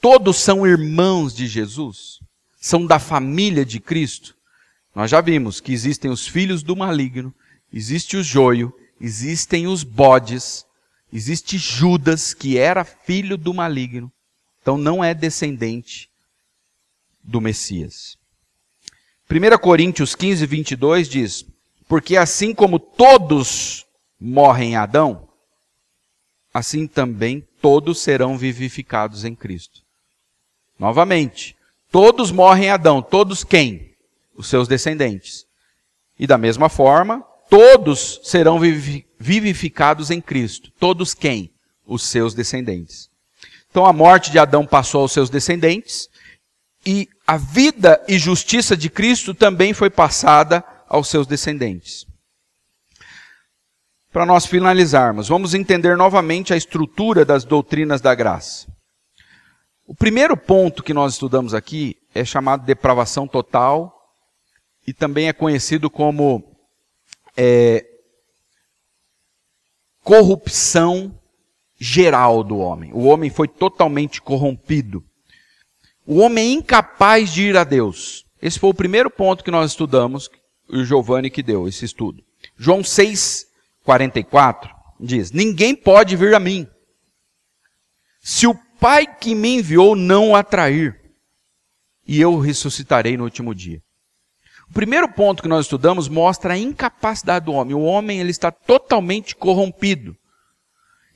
[0.00, 2.20] Todos são irmãos de Jesus?
[2.58, 4.34] São da família de Cristo?
[4.94, 7.34] Nós já vimos que existem os filhos do maligno,
[7.72, 10.66] existe o joio, existem os bodes,
[11.12, 14.12] Existe Judas, que era filho do maligno.
[14.62, 16.08] Então não é descendente
[17.22, 18.16] do Messias.
[19.28, 21.46] 1 Coríntios 15, 22 diz:
[21.88, 23.84] Porque assim como todos
[24.20, 25.28] morrem em Adão,
[26.54, 29.82] assim também todos serão vivificados em Cristo.
[30.78, 31.56] Novamente,
[31.90, 33.89] todos morrem em Adão, todos quem?
[34.40, 35.44] Os seus descendentes.
[36.18, 40.72] E da mesma forma, todos serão vivificados em Cristo.
[40.80, 41.52] Todos quem?
[41.84, 43.10] Os seus descendentes.
[43.70, 46.08] Então a morte de Adão passou aos seus descendentes
[46.86, 52.06] e a vida e justiça de Cristo também foi passada aos seus descendentes.
[54.10, 58.66] Para nós finalizarmos, vamos entender novamente a estrutura das doutrinas da graça.
[59.86, 63.99] O primeiro ponto que nós estudamos aqui é chamado depravação total
[64.86, 66.56] e também é conhecido como
[67.36, 67.86] é,
[70.02, 71.18] corrupção
[71.78, 72.92] geral do homem.
[72.92, 75.04] O homem foi totalmente corrompido.
[76.06, 78.24] O homem é incapaz de ir a Deus.
[78.42, 80.28] Esse foi o primeiro ponto que nós estudamos,
[80.68, 82.22] o Giovanni que deu esse estudo.
[82.56, 83.46] João 6,
[83.84, 86.66] 44 diz: Ninguém pode vir a mim,
[88.20, 90.98] se o Pai que me enviou não o atrair,
[92.06, 93.82] e eu ressuscitarei no último dia.
[94.70, 97.74] O primeiro ponto que nós estudamos mostra a incapacidade do homem.
[97.74, 100.16] O homem ele está totalmente corrompido.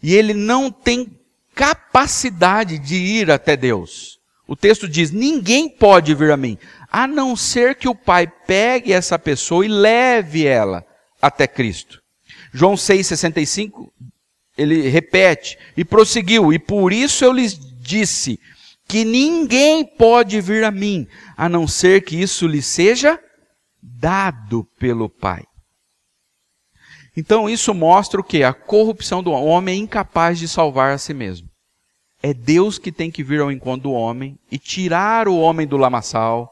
[0.02, 1.16] E ele não tem
[1.55, 4.18] capacidade de ir até Deus.
[4.46, 6.59] O texto diz: ninguém pode vir a mim,
[6.90, 10.84] a não ser que o Pai pegue essa pessoa e leve ela
[11.22, 12.02] até Cristo.
[12.52, 13.88] João 6,65,
[14.59, 18.38] ele repete e prosseguiu, e por isso eu lhes disse
[18.86, 23.18] que ninguém pode vir a mim, a não ser que isso lhe seja
[23.85, 25.45] dado pelo Pai.
[27.16, 28.43] Então isso mostra o que?
[28.43, 29.74] A corrupção do homem.
[29.74, 31.49] É incapaz de salvar a si mesmo.
[32.22, 35.76] É Deus que tem que vir ao encontro do homem e tirar o homem do
[35.76, 36.51] lamaçal.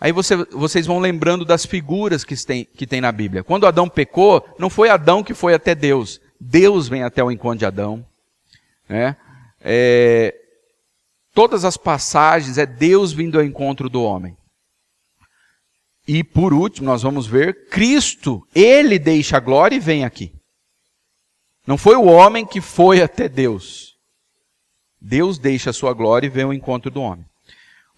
[0.00, 3.42] Aí você, vocês vão lembrando das figuras que tem, que tem na Bíblia.
[3.42, 6.20] Quando Adão pecou, não foi Adão que foi até Deus.
[6.40, 8.06] Deus vem até o encontro de Adão.
[8.88, 9.16] Né?
[9.60, 10.34] É,
[11.34, 14.36] todas as passagens é Deus vindo ao encontro do homem.
[16.06, 20.32] E por último, nós vamos ver Cristo, ele deixa a glória e vem aqui.
[21.66, 23.94] Não foi o homem que foi até Deus.
[25.00, 27.24] Deus deixa a sua glória e vem ao encontro do homem.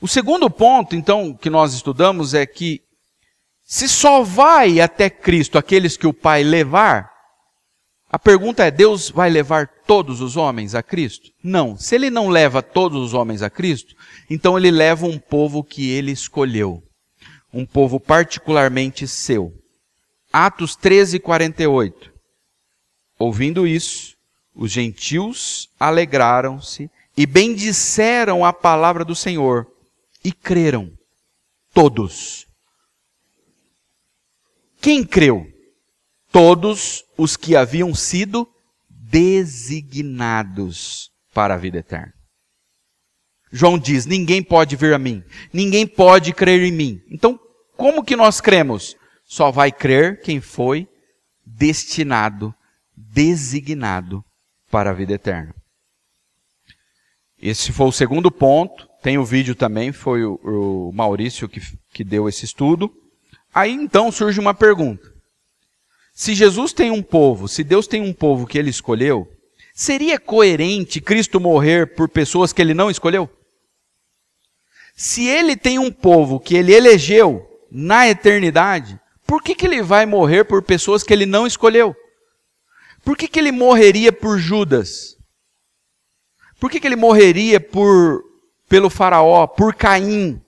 [0.00, 2.80] O segundo ponto, então, que nós estudamos é que
[3.64, 7.10] se só vai até Cristo aqueles que o Pai levar,
[8.10, 11.30] a pergunta é: Deus vai levar todos os homens a Cristo?
[11.42, 11.76] Não.
[11.76, 13.94] Se ele não leva todos os homens a Cristo,
[14.30, 16.82] então ele leva um povo que ele escolheu.
[17.52, 19.52] Um povo particularmente seu.
[20.32, 22.12] Atos 13, 48.
[23.18, 24.14] Ouvindo isso,
[24.54, 29.66] os gentios alegraram-se e bendisseram a palavra do Senhor
[30.22, 30.92] e creram
[31.72, 32.46] todos.
[34.80, 35.46] Quem creu?
[36.30, 38.46] Todos os que haviam sido
[38.88, 42.15] designados para a vida eterna.
[43.56, 47.00] João diz: ninguém pode vir a mim, ninguém pode crer em mim.
[47.10, 47.40] Então,
[47.74, 48.94] como que nós cremos?
[49.24, 50.86] Só vai crer quem foi
[51.44, 52.54] destinado,
[52.94, 54.22] designado
[54.70, 55.54] para a vida eterna.
[57.40, 58.86] Esse foi o segundo ponto.
[59.02, 61.62] Tem o vídeo também, foi o, o Maurício que,
[61.94, 62.92] que deu esse estudo.
[63.54, 65.10] Aí então surge uma pergunta.
[66.12, 69.26] Se Jesus tem um povo, se Deus tem um povo que ele escolheu,
[69.74, 73.30] seria coerente Cristo morrer por pessoas que ele não escolheu?
[74.96, 80.06] Se ele tem um povo que ele elegeu na eternidade, por que, que ele vai
[80.06, 81.94] morrer por pessoas que ele não escolheu?
[83.04, 85.14] Por que, que ele morreria por Judas?
[86.58, 88.22] Por que, que ele morreria por,
[88.70, 90.40] pelo Faraó, por Caim?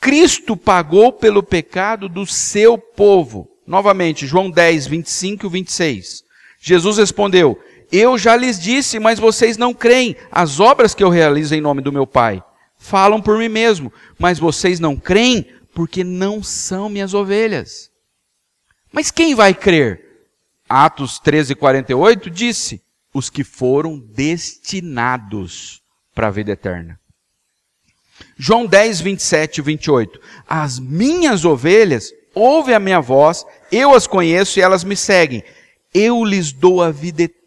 [0.00, 3.46] Cristo pagou pelo pecado do seu povo.
[3.66, 6.22] Novamente, João 10, 25 e 26.
[6.60, 7.60] Jesus respondeu:
[7.92, 10.16] Eu já lhes disse, mas vocês não creem.
[10.30, 12.42] As obras que eu realizo em nome do meu Pai
[12.78, 17.90] falam por mim mesmo, mas vocês não creem porque não são minhas ovelhas.
[18.92, 20.06] Mas quem vai crer?
[20.68, 25.82] Atos 13, 48 disse: os que foram destinados
[26.14, 26.98] para a vida eterna.
[28.36, 30.20] João 10, 27 e 28.
[30.46, 35.42] As minhas ovelhas ouvem a minha voz, eu as conheço e elas me seguem.
[35.92, 37.37] Eu lhes dou a vida eterna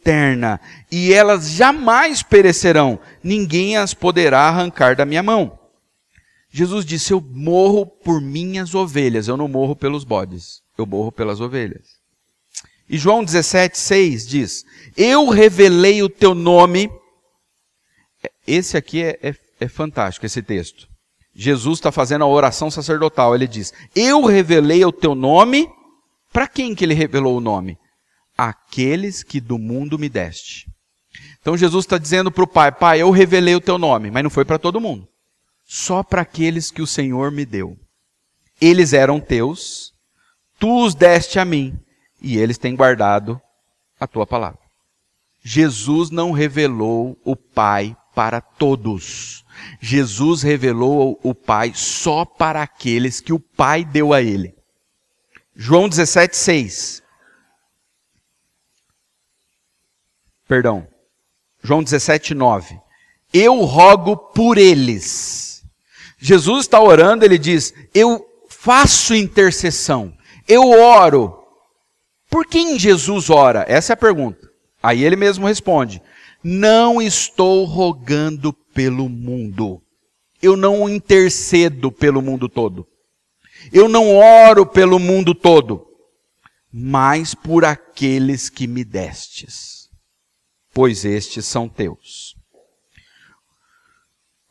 [0.91, 5.59] e elas jamais perecerão, ninguém as poderá arrancar da minha mão.
[6.49, 11.39] Jesus disse: Eu morro por minhas ovelhas, eu não morro pelos bodes, eu morro pelas
[11.39, 12.01] ovelhas.
[12.89, 14.65] E João 17, 6 diz:
[14.97, 16.91] Eu revelei o teu nome,
[18.45, 20.89] esse aqui é, é, é fantástico, esse texto.
[21.33, 23.33] Jesus está fazendo a oração sacerdotal.
[23.33, 25.69] Ele diz: Eu revelei o teu nome.
[26.33, 27.77] Para quem que ele revelou o nome?
[28.43, 30.65] Aqueles que do mundo me deste.
[31.39, 34.31] Então Jesus está dizendo para o Pai: Pai, eu revelei o teu nome, mas não
[34.31, 35.07] foi para todo mundo.
[35.63, 37.77] Só para aqueles que o Senhor me deu.
[38.59, 39.93] Eles eram teus,
[40.59, 41.79] tu os deste a mim,
[42.19, 43.39] e eles têm guardado
[43.99, 44.59] a tua palavra.
[45.43, 49.45] Jesus não revelou o Pai para todos.
[49.79, 54.55] Jesus revelou o Pai só para aqueles que o Pai deu a ele.
[55.55, 57.00] João 17,
[60.51, 60.85] Perdão.
[61.63, 62.77] João 17, 9.
[63.33, 65.63] Eu rogo por eles.
[66.19, 70.13] Jesus está orando, ele diz: Eu faço intercessão.
[70.45, 71.41] Eu oro.
[72.29, 73.63] Por quem Jesus ora?
[73.65, 74.45] Essa é a pergunta.
[74.83, 76.01] Aí ele mesmo responde:
[76.43, 79.81] Não estou rogando pelo mundo.
[80.41, 82.85] Eu não intercedo pelo mundo todo.
[83.71, 85.87] Eu não oro pelo mundo todo,
[86.69, 89.70] mas por aqueles que me destes,
[90.73, 92.35] pois estes são teus.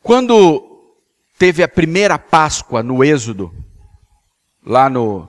[0.03, 0.95] Quando
[1.37, 3.51] teve a primeira Páscoa no Êxodo,
[4.65, 5.27] lá no,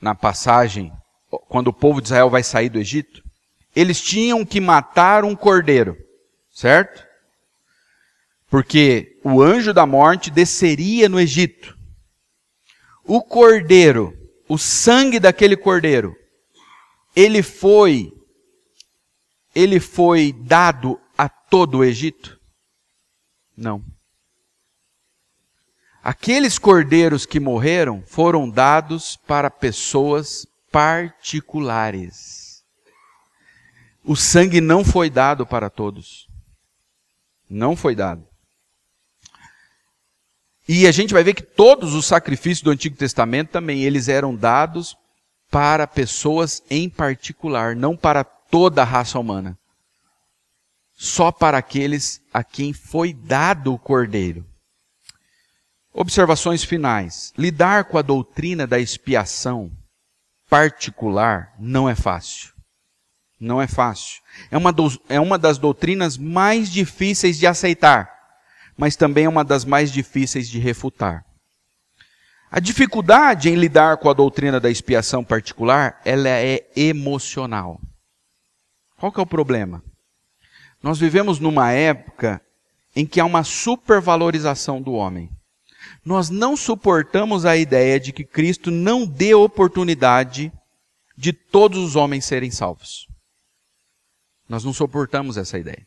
[0.00, 0.92] na passagem,
[1.48, 3.22] quando o povo de Israel vai sair do Egito,
[3.74, 5.96] eles tinham que matar um cordeiro,
[6.52, 7.06] certo?
[8.48, 11.78] Porque o anjo da morte desceria no Egito.
[13.04, 14.16] O cordeiro,
[14.48, 16.16] o sangue daquele cordeiro,
[17.14, 18.12] ele foi
[19.60, 22.38] ele foi dado a todo o Egito?
[23.56, 23.84] Não.
[26.02, 32.64] Aqueles cordeiros que morreram foram dados para pessoas particulares.
[34.02, 36.26] O sangue não foi dado para todos.
[37.48, 38.26] Não foi dado.
[40.66, 44.34] E a gente vai ver que todos os sacrifícios do Antigo Testamento também eles eram
[44.34, 44.96] dados
[45.50, 49.56] para pessoas em particular, não para toda a raça humana.
[50.96, 54.44] Só para aqueles a quem foi dado o cordeiro.
[55.92, 57.32] Observações finais.
[57.36, 59.70] Lidar com a doutrina da expiação
[60.48, 62.52] particular não é fácil.
[63.40, 64.20] Não é fácil.
[64.50, 68.12] É uma, do, é uma das doutrinas mais difíceis de aceitar,
[68.76, 71.24] mas também é uma das mais difíceis de refutar.
[72.50, 77.80] A dificuldade em lidar com a doutrina da expiação particular, ela é emocional.
[79.00, 79.82] Qual que é o problema?
[80.82, 82.38] Nós vivemos numa época
[82.94, 85.30] em que há uma supervalorização do homem.
[86.04, 90.52] Nós não suportamos a ideia de que Cristo não dê oportunidade
[91.16, 93.06] de todos os homens serem salvos.
[94.46, 95.86] Nós não suportamos essa ideia.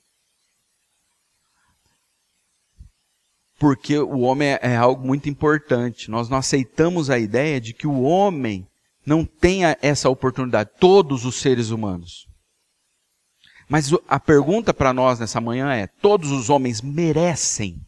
[3.60, 6.10] Porque o homem é algo muito importante.
[6.10, 8.68] Nós não aceitamos a ideia de que o homem
[9.06, 12.33] não tenha essa oportunidade, todos os seres humanos.
[13.70, 17.82] Mas a pergunta para nós nessa manhã é: todos os homens merecem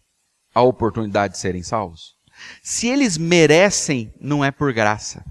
[0.53, 2.15] a oportunidade de serem salvos?
[2.61, 5.23] Se eles merecem, não é por graça.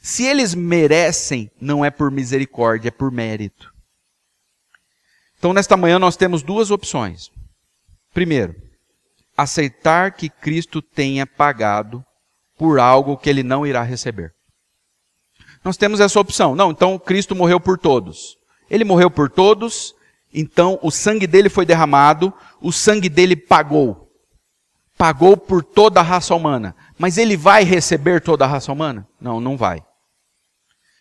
[0.00, 3.72] Se eles merecem, não é por misericórdia, é por mérito.
[5.38, 7.30] Então, nesta manhã, nós temos duas opções.
[8.12, 8.54] Primeiro,
[9.36, 12.04] aceitar que Cristo tenha pagado
[12.56, 14.32] por algo que ele não irá receber.
[15.64, 16.54] Nós temos essa opção.
[16.54, 18.36] Não, então Cristo morreu por todos.
[18.70, 19.94] Ele morreu por todos,
[20.32, 24.10] então o sangue dele foi derramado, o sangue dele pagou.
[24.96, 26.74] Pagou por toda a raça humana.
[26.98, 29.06] Mas ele vai receber toda a raça humana?
[29.20, 29.84] Não, não vai.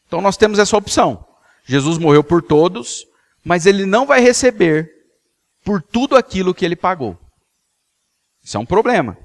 [0.07, 1.25] Então nós temos essa opção.
[1.65, 3.05] Jesus morreu por todos,
[3.43, 4.91] mas ele não vai receber
[5.63, 7.17] por tudo aquilo que ele pagou.
[8.43, 9.17] Isso é um problema.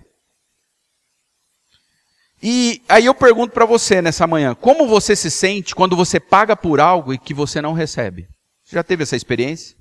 [2.42, 6.56] E aí eu pergunto para você nessa manhã, como você se sente quando você paga
[6.56, 8.28] por algo e que você não recebe?
[8.64, 9.76] Você já teve essa experiência?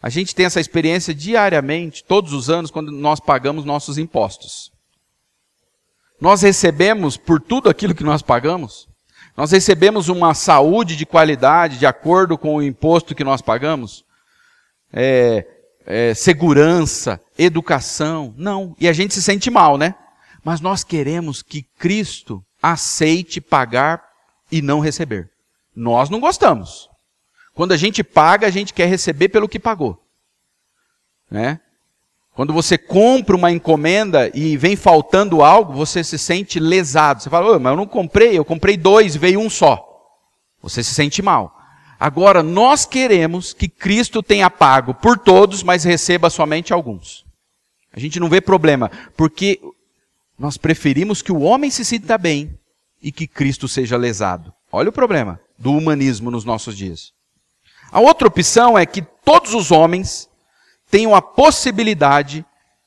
[0.00, 4.70] A gente tem essa experiência diariamente, todos os anos, quando nós pagamos nossos impostos.
[6.20, 8.88] Nós recebemos por tudo aquilo que nós pagamos?
[9.36, 14.04] Nós recebemos uma saúde de qualidade de acordo com o imposto que nós pagamos?
[14.92, 15.46] É,
[15.86, 18.34] é, segurança, educação?
[18.36, 18.76] Não.
[18.78, 19.94] E a gente se sente mal, né?
[20.44, 24.02] Mas nós queremos que Cristo aceite pagar
[24.50, 25.30] e não receber.
[25.74, 26.88] Nós não gostamos.
[27.54, 30.02] Quando a gente paga, a gente quer receber pelo que pagou.
[31.30, 31.60] Né?
[32.34, 37.22] Quando você compra uma encomenda e vem faltando algo, você se sente lesado.
[37.22, 39.86] Você fala, mas eu não comprei, eu comprei dois, veio um só.
[40.62, 41.58] Você se sente mal.
[42.00, 47.24] Agora, nós queremos que Cristo tenha pago por todos, mas receba somente alguns.
[47.92, 49.60] A gente não vê problema, porque
[50.38, 52.58] nós preferimos que o homem se sinta bem
[53.02, 54.52] e que Cristo seja lesado.
[54.70, 57.12] Olha o problema do humanismo nos nossos dias.
[57.90, 60.28] A outra opção é que todos os homens
[60.90, 62.44] tenham a possibilidade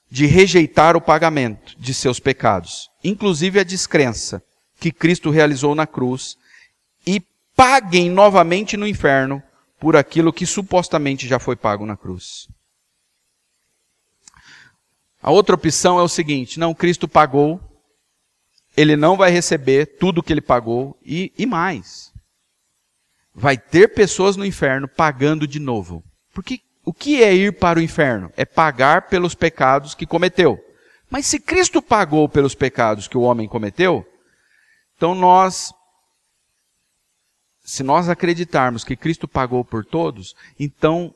[0.10, 4.42] de rejeitar o pagamento de seus pecados, inclusive a descrença
[4.80, 6.38] que Cristo realizou na cruz,
[7.06, 7.22] e
[7.56, 9.42] paguem novamente no inferno
[9.80, 12.48] por aquilo que supostamente já foi pago na cruz.
[15.26, 17.60] A outra opção é o seguinte: não, Cristo pagou,
[18.78, 22.14] ele não vai receber tudo que ele pagou e, e mais.
[23.34, 26.04] Vai ter pessoas no inferno pagando de novo.
[26.32, 28.32] Porque o que é ir para o inferno?
[28.38, 30.64] É pagar pelos pecados que cometeu.
[31.10, 34.06] Mas se Cristo pagou pelos pecados que o homem cometeu,
[34.96, 35.74] então nós,
[37.64, 41.16] se nós acreditarmos que Cristo pagou por todos, então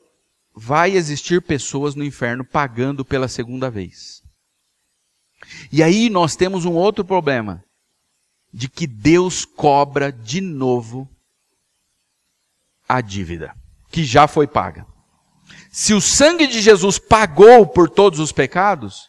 [0.62, 4.22] vai existir pessoas no inferno pagando pela segunda vez.
[5.72, 7.64] E aí nós temos um outro problema,
[8.52, 11.08] de que Deus cobra de novo
[12.86, 13.54] a dívida,
[13.90, 14.84] que já foi paga.
[15.72, 19.08] Se o sangue de Jesus pagou por todos os pecados,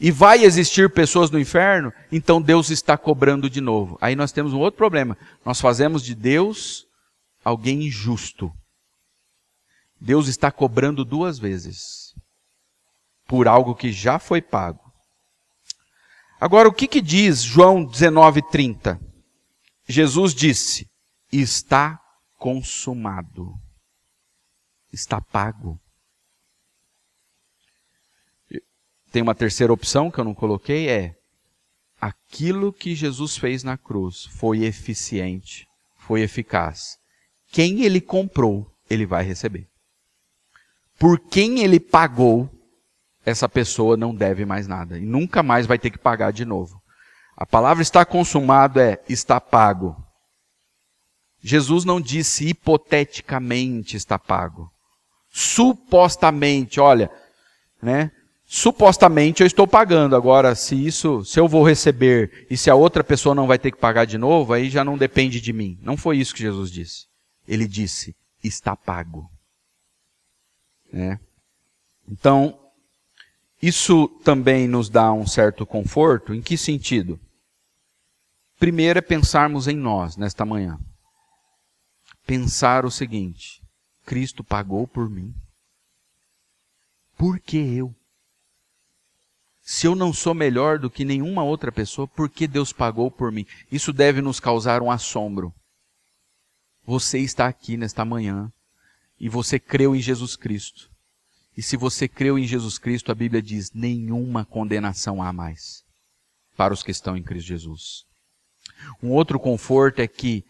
[0.00, 3.98] e vai existir pessoas no inferno, então Deus está cobrando de novo.
[4.00, 5.18] Aí nós temos um outro problema.
[5.44, 6.86] Nós fazemos de Deus
[7.44, 8.52] alguém injusto.
[10.00, 12.14] Deus está cobrando duas vezes
[13.26, 14.80] por algo que já foi pago.
[16.40, 18.98] Agora, o que, que diz João 19,30?
[19.88, 20.88] Jesus disse:
[21.32, 22.00] Está
[22.36, 23.52] consumado.
[24.92, 25.80] Está pago.
[29.10, 31.16] Tem uma terceira opção que eu não coloquei: é
[32.00, 35.66] aquilo que Jesus fez na cruz foi eficiente,
[35.98, 36.96] foi eficaz.
[37.50, 39.68] Quem ele comprou, ele vai receber
[40.98, 42.50] por quem ele pagou,
[43.24, 46.82] essa pessoa não deve mais nada e nunca mais vai ter que pagar de novo.
[47.36, 49.96] A palavra está consumado é está pago.
[51.40, 54.72] Jesus não disse hipoteticamente está pago.
[55.30, 57.10] Supostamente, olha,
[57.80, 58.10] né?
[58.44, 60.16] Supostamente eu estou pagando.
[60.16, 63.70] Agora, se isso, se eu vou receber e se a outra pessoa não vai ter
[63.70, 65.78] que pagar de novo, aí já não depende de mim.
[65.82, 67.06] Não foi isso que Jesus disse.
[67.46, 69.30] Ele disse: está pago.
[70.92, 71.20] Né?
[72.08, 72.58] Então,
[73.60, 76.34] isso também nos dá um certo conforto.
[76.34, 77.18] Em que sentido?
[78.58, 80.78] Primeiro é pensarmos em nós nesta manhã.
[82.26, 83.62] Pensar o seguinte:
[84.04, 85.34] Cristo pagou por mim.
[87.16, 87.94] Por que eu?
[89.60, 93.30] Se eu não sou melhor do que nenhuma outra pessoa, por que Deus pagou por
[93.30, 93.46] mim?
[93.70, 95.52] Isso deve nos causar um assombro.
[96.86, 98.50] Você está aqui nesta manhã
[99.20, 100.90] e você creu em Jesus Cristo.
[101.56, 105.82] E se você creu em Jesus Cristo, a Bíblia diz: nenhuma condenação há mais
[106.56, 108.04] para os que estão em Cristo Jesus.
[109.02, 110.44] Um outro conforto é que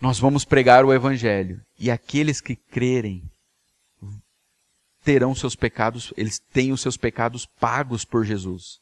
[0.00, 3.22] nós vamos pregar o Evangelho e aqueles que crerem
[5.04, 8.78] terão seus pecados, eles têm os seus pecados pagos por Jesus.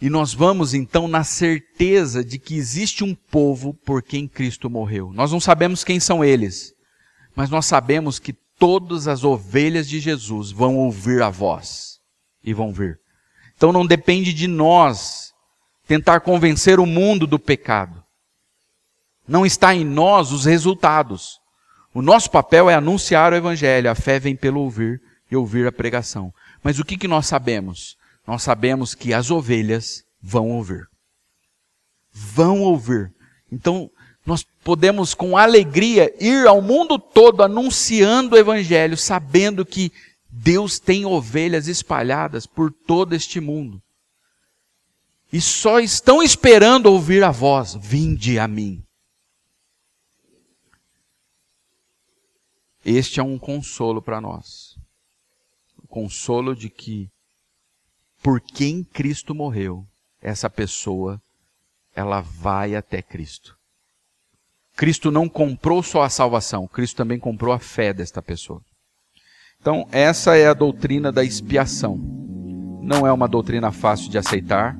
[0.00, 5.12] E nós vamos então na certeza de que existe um povo por quem Cristo morreu.
[5.12, 6.72] Nós não sabemos quem são eles,
[7.34, 12.00] mas nós sabemos que todas as ovelhas de Jesus vão ouvir a voz
[12.44, 13.00] e vão vir.
[13.56, 15.32] Então não depende de nós
[15.86, 18.02] tentar convencer o mundo do pecado.
[19.26, 21.40] Não está em nós os resultados.
[21.92, 23.90] O nosso papel é anunciar o evangelho.
[23.90, 25.00] A fé vem pelo ouvir
[25.30, 26.32] e ouvir a pregação.
[26.62, 27.96] Mas o que, que nós sabemos?
[28.26, 30.86] Nós sabemos que as ovelhas vão ouvir.
[32.12, 33.12] Vão ouvir.
[33.50, 33.90] Então,
[34.30, 39.90] nós podemos com alegria ir ao mundo todo anunciando o Evangelho, sabendo que
[40.28, 43.82] Deus tem ovelhas espalhadas por todo este mundo.
[45.32, 48.84] E só estão esperando ouvir a voz: Vinde a mim.
[52.84, 54.78] Este é um consolo para nós.
[55.82, 57.10] O consolo de que,
[58.22, 59.84] por quem Cristo morreu,
[60.20, 61.20] essa pessoa,
[61.96, 63.59] ela vai até Cristo.
[64.80, 68.62] Cristo não comprou só a salvação, Cristo também comprou a fé desta pessoa.
[69.60, 71.98] Então, essa é a doutrina da expiação.
[72.80, 74.74] Não é uma doutrina fácil de aceitar,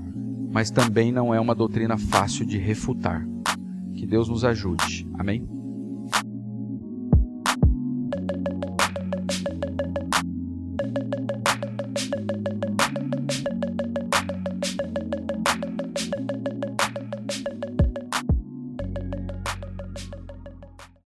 [0.51, 3.23] mas também não é uma doutrina fácil de refutar.
[3.95, 5.07] Que Deus nos ajude.
[5.19, 5.47] Amém?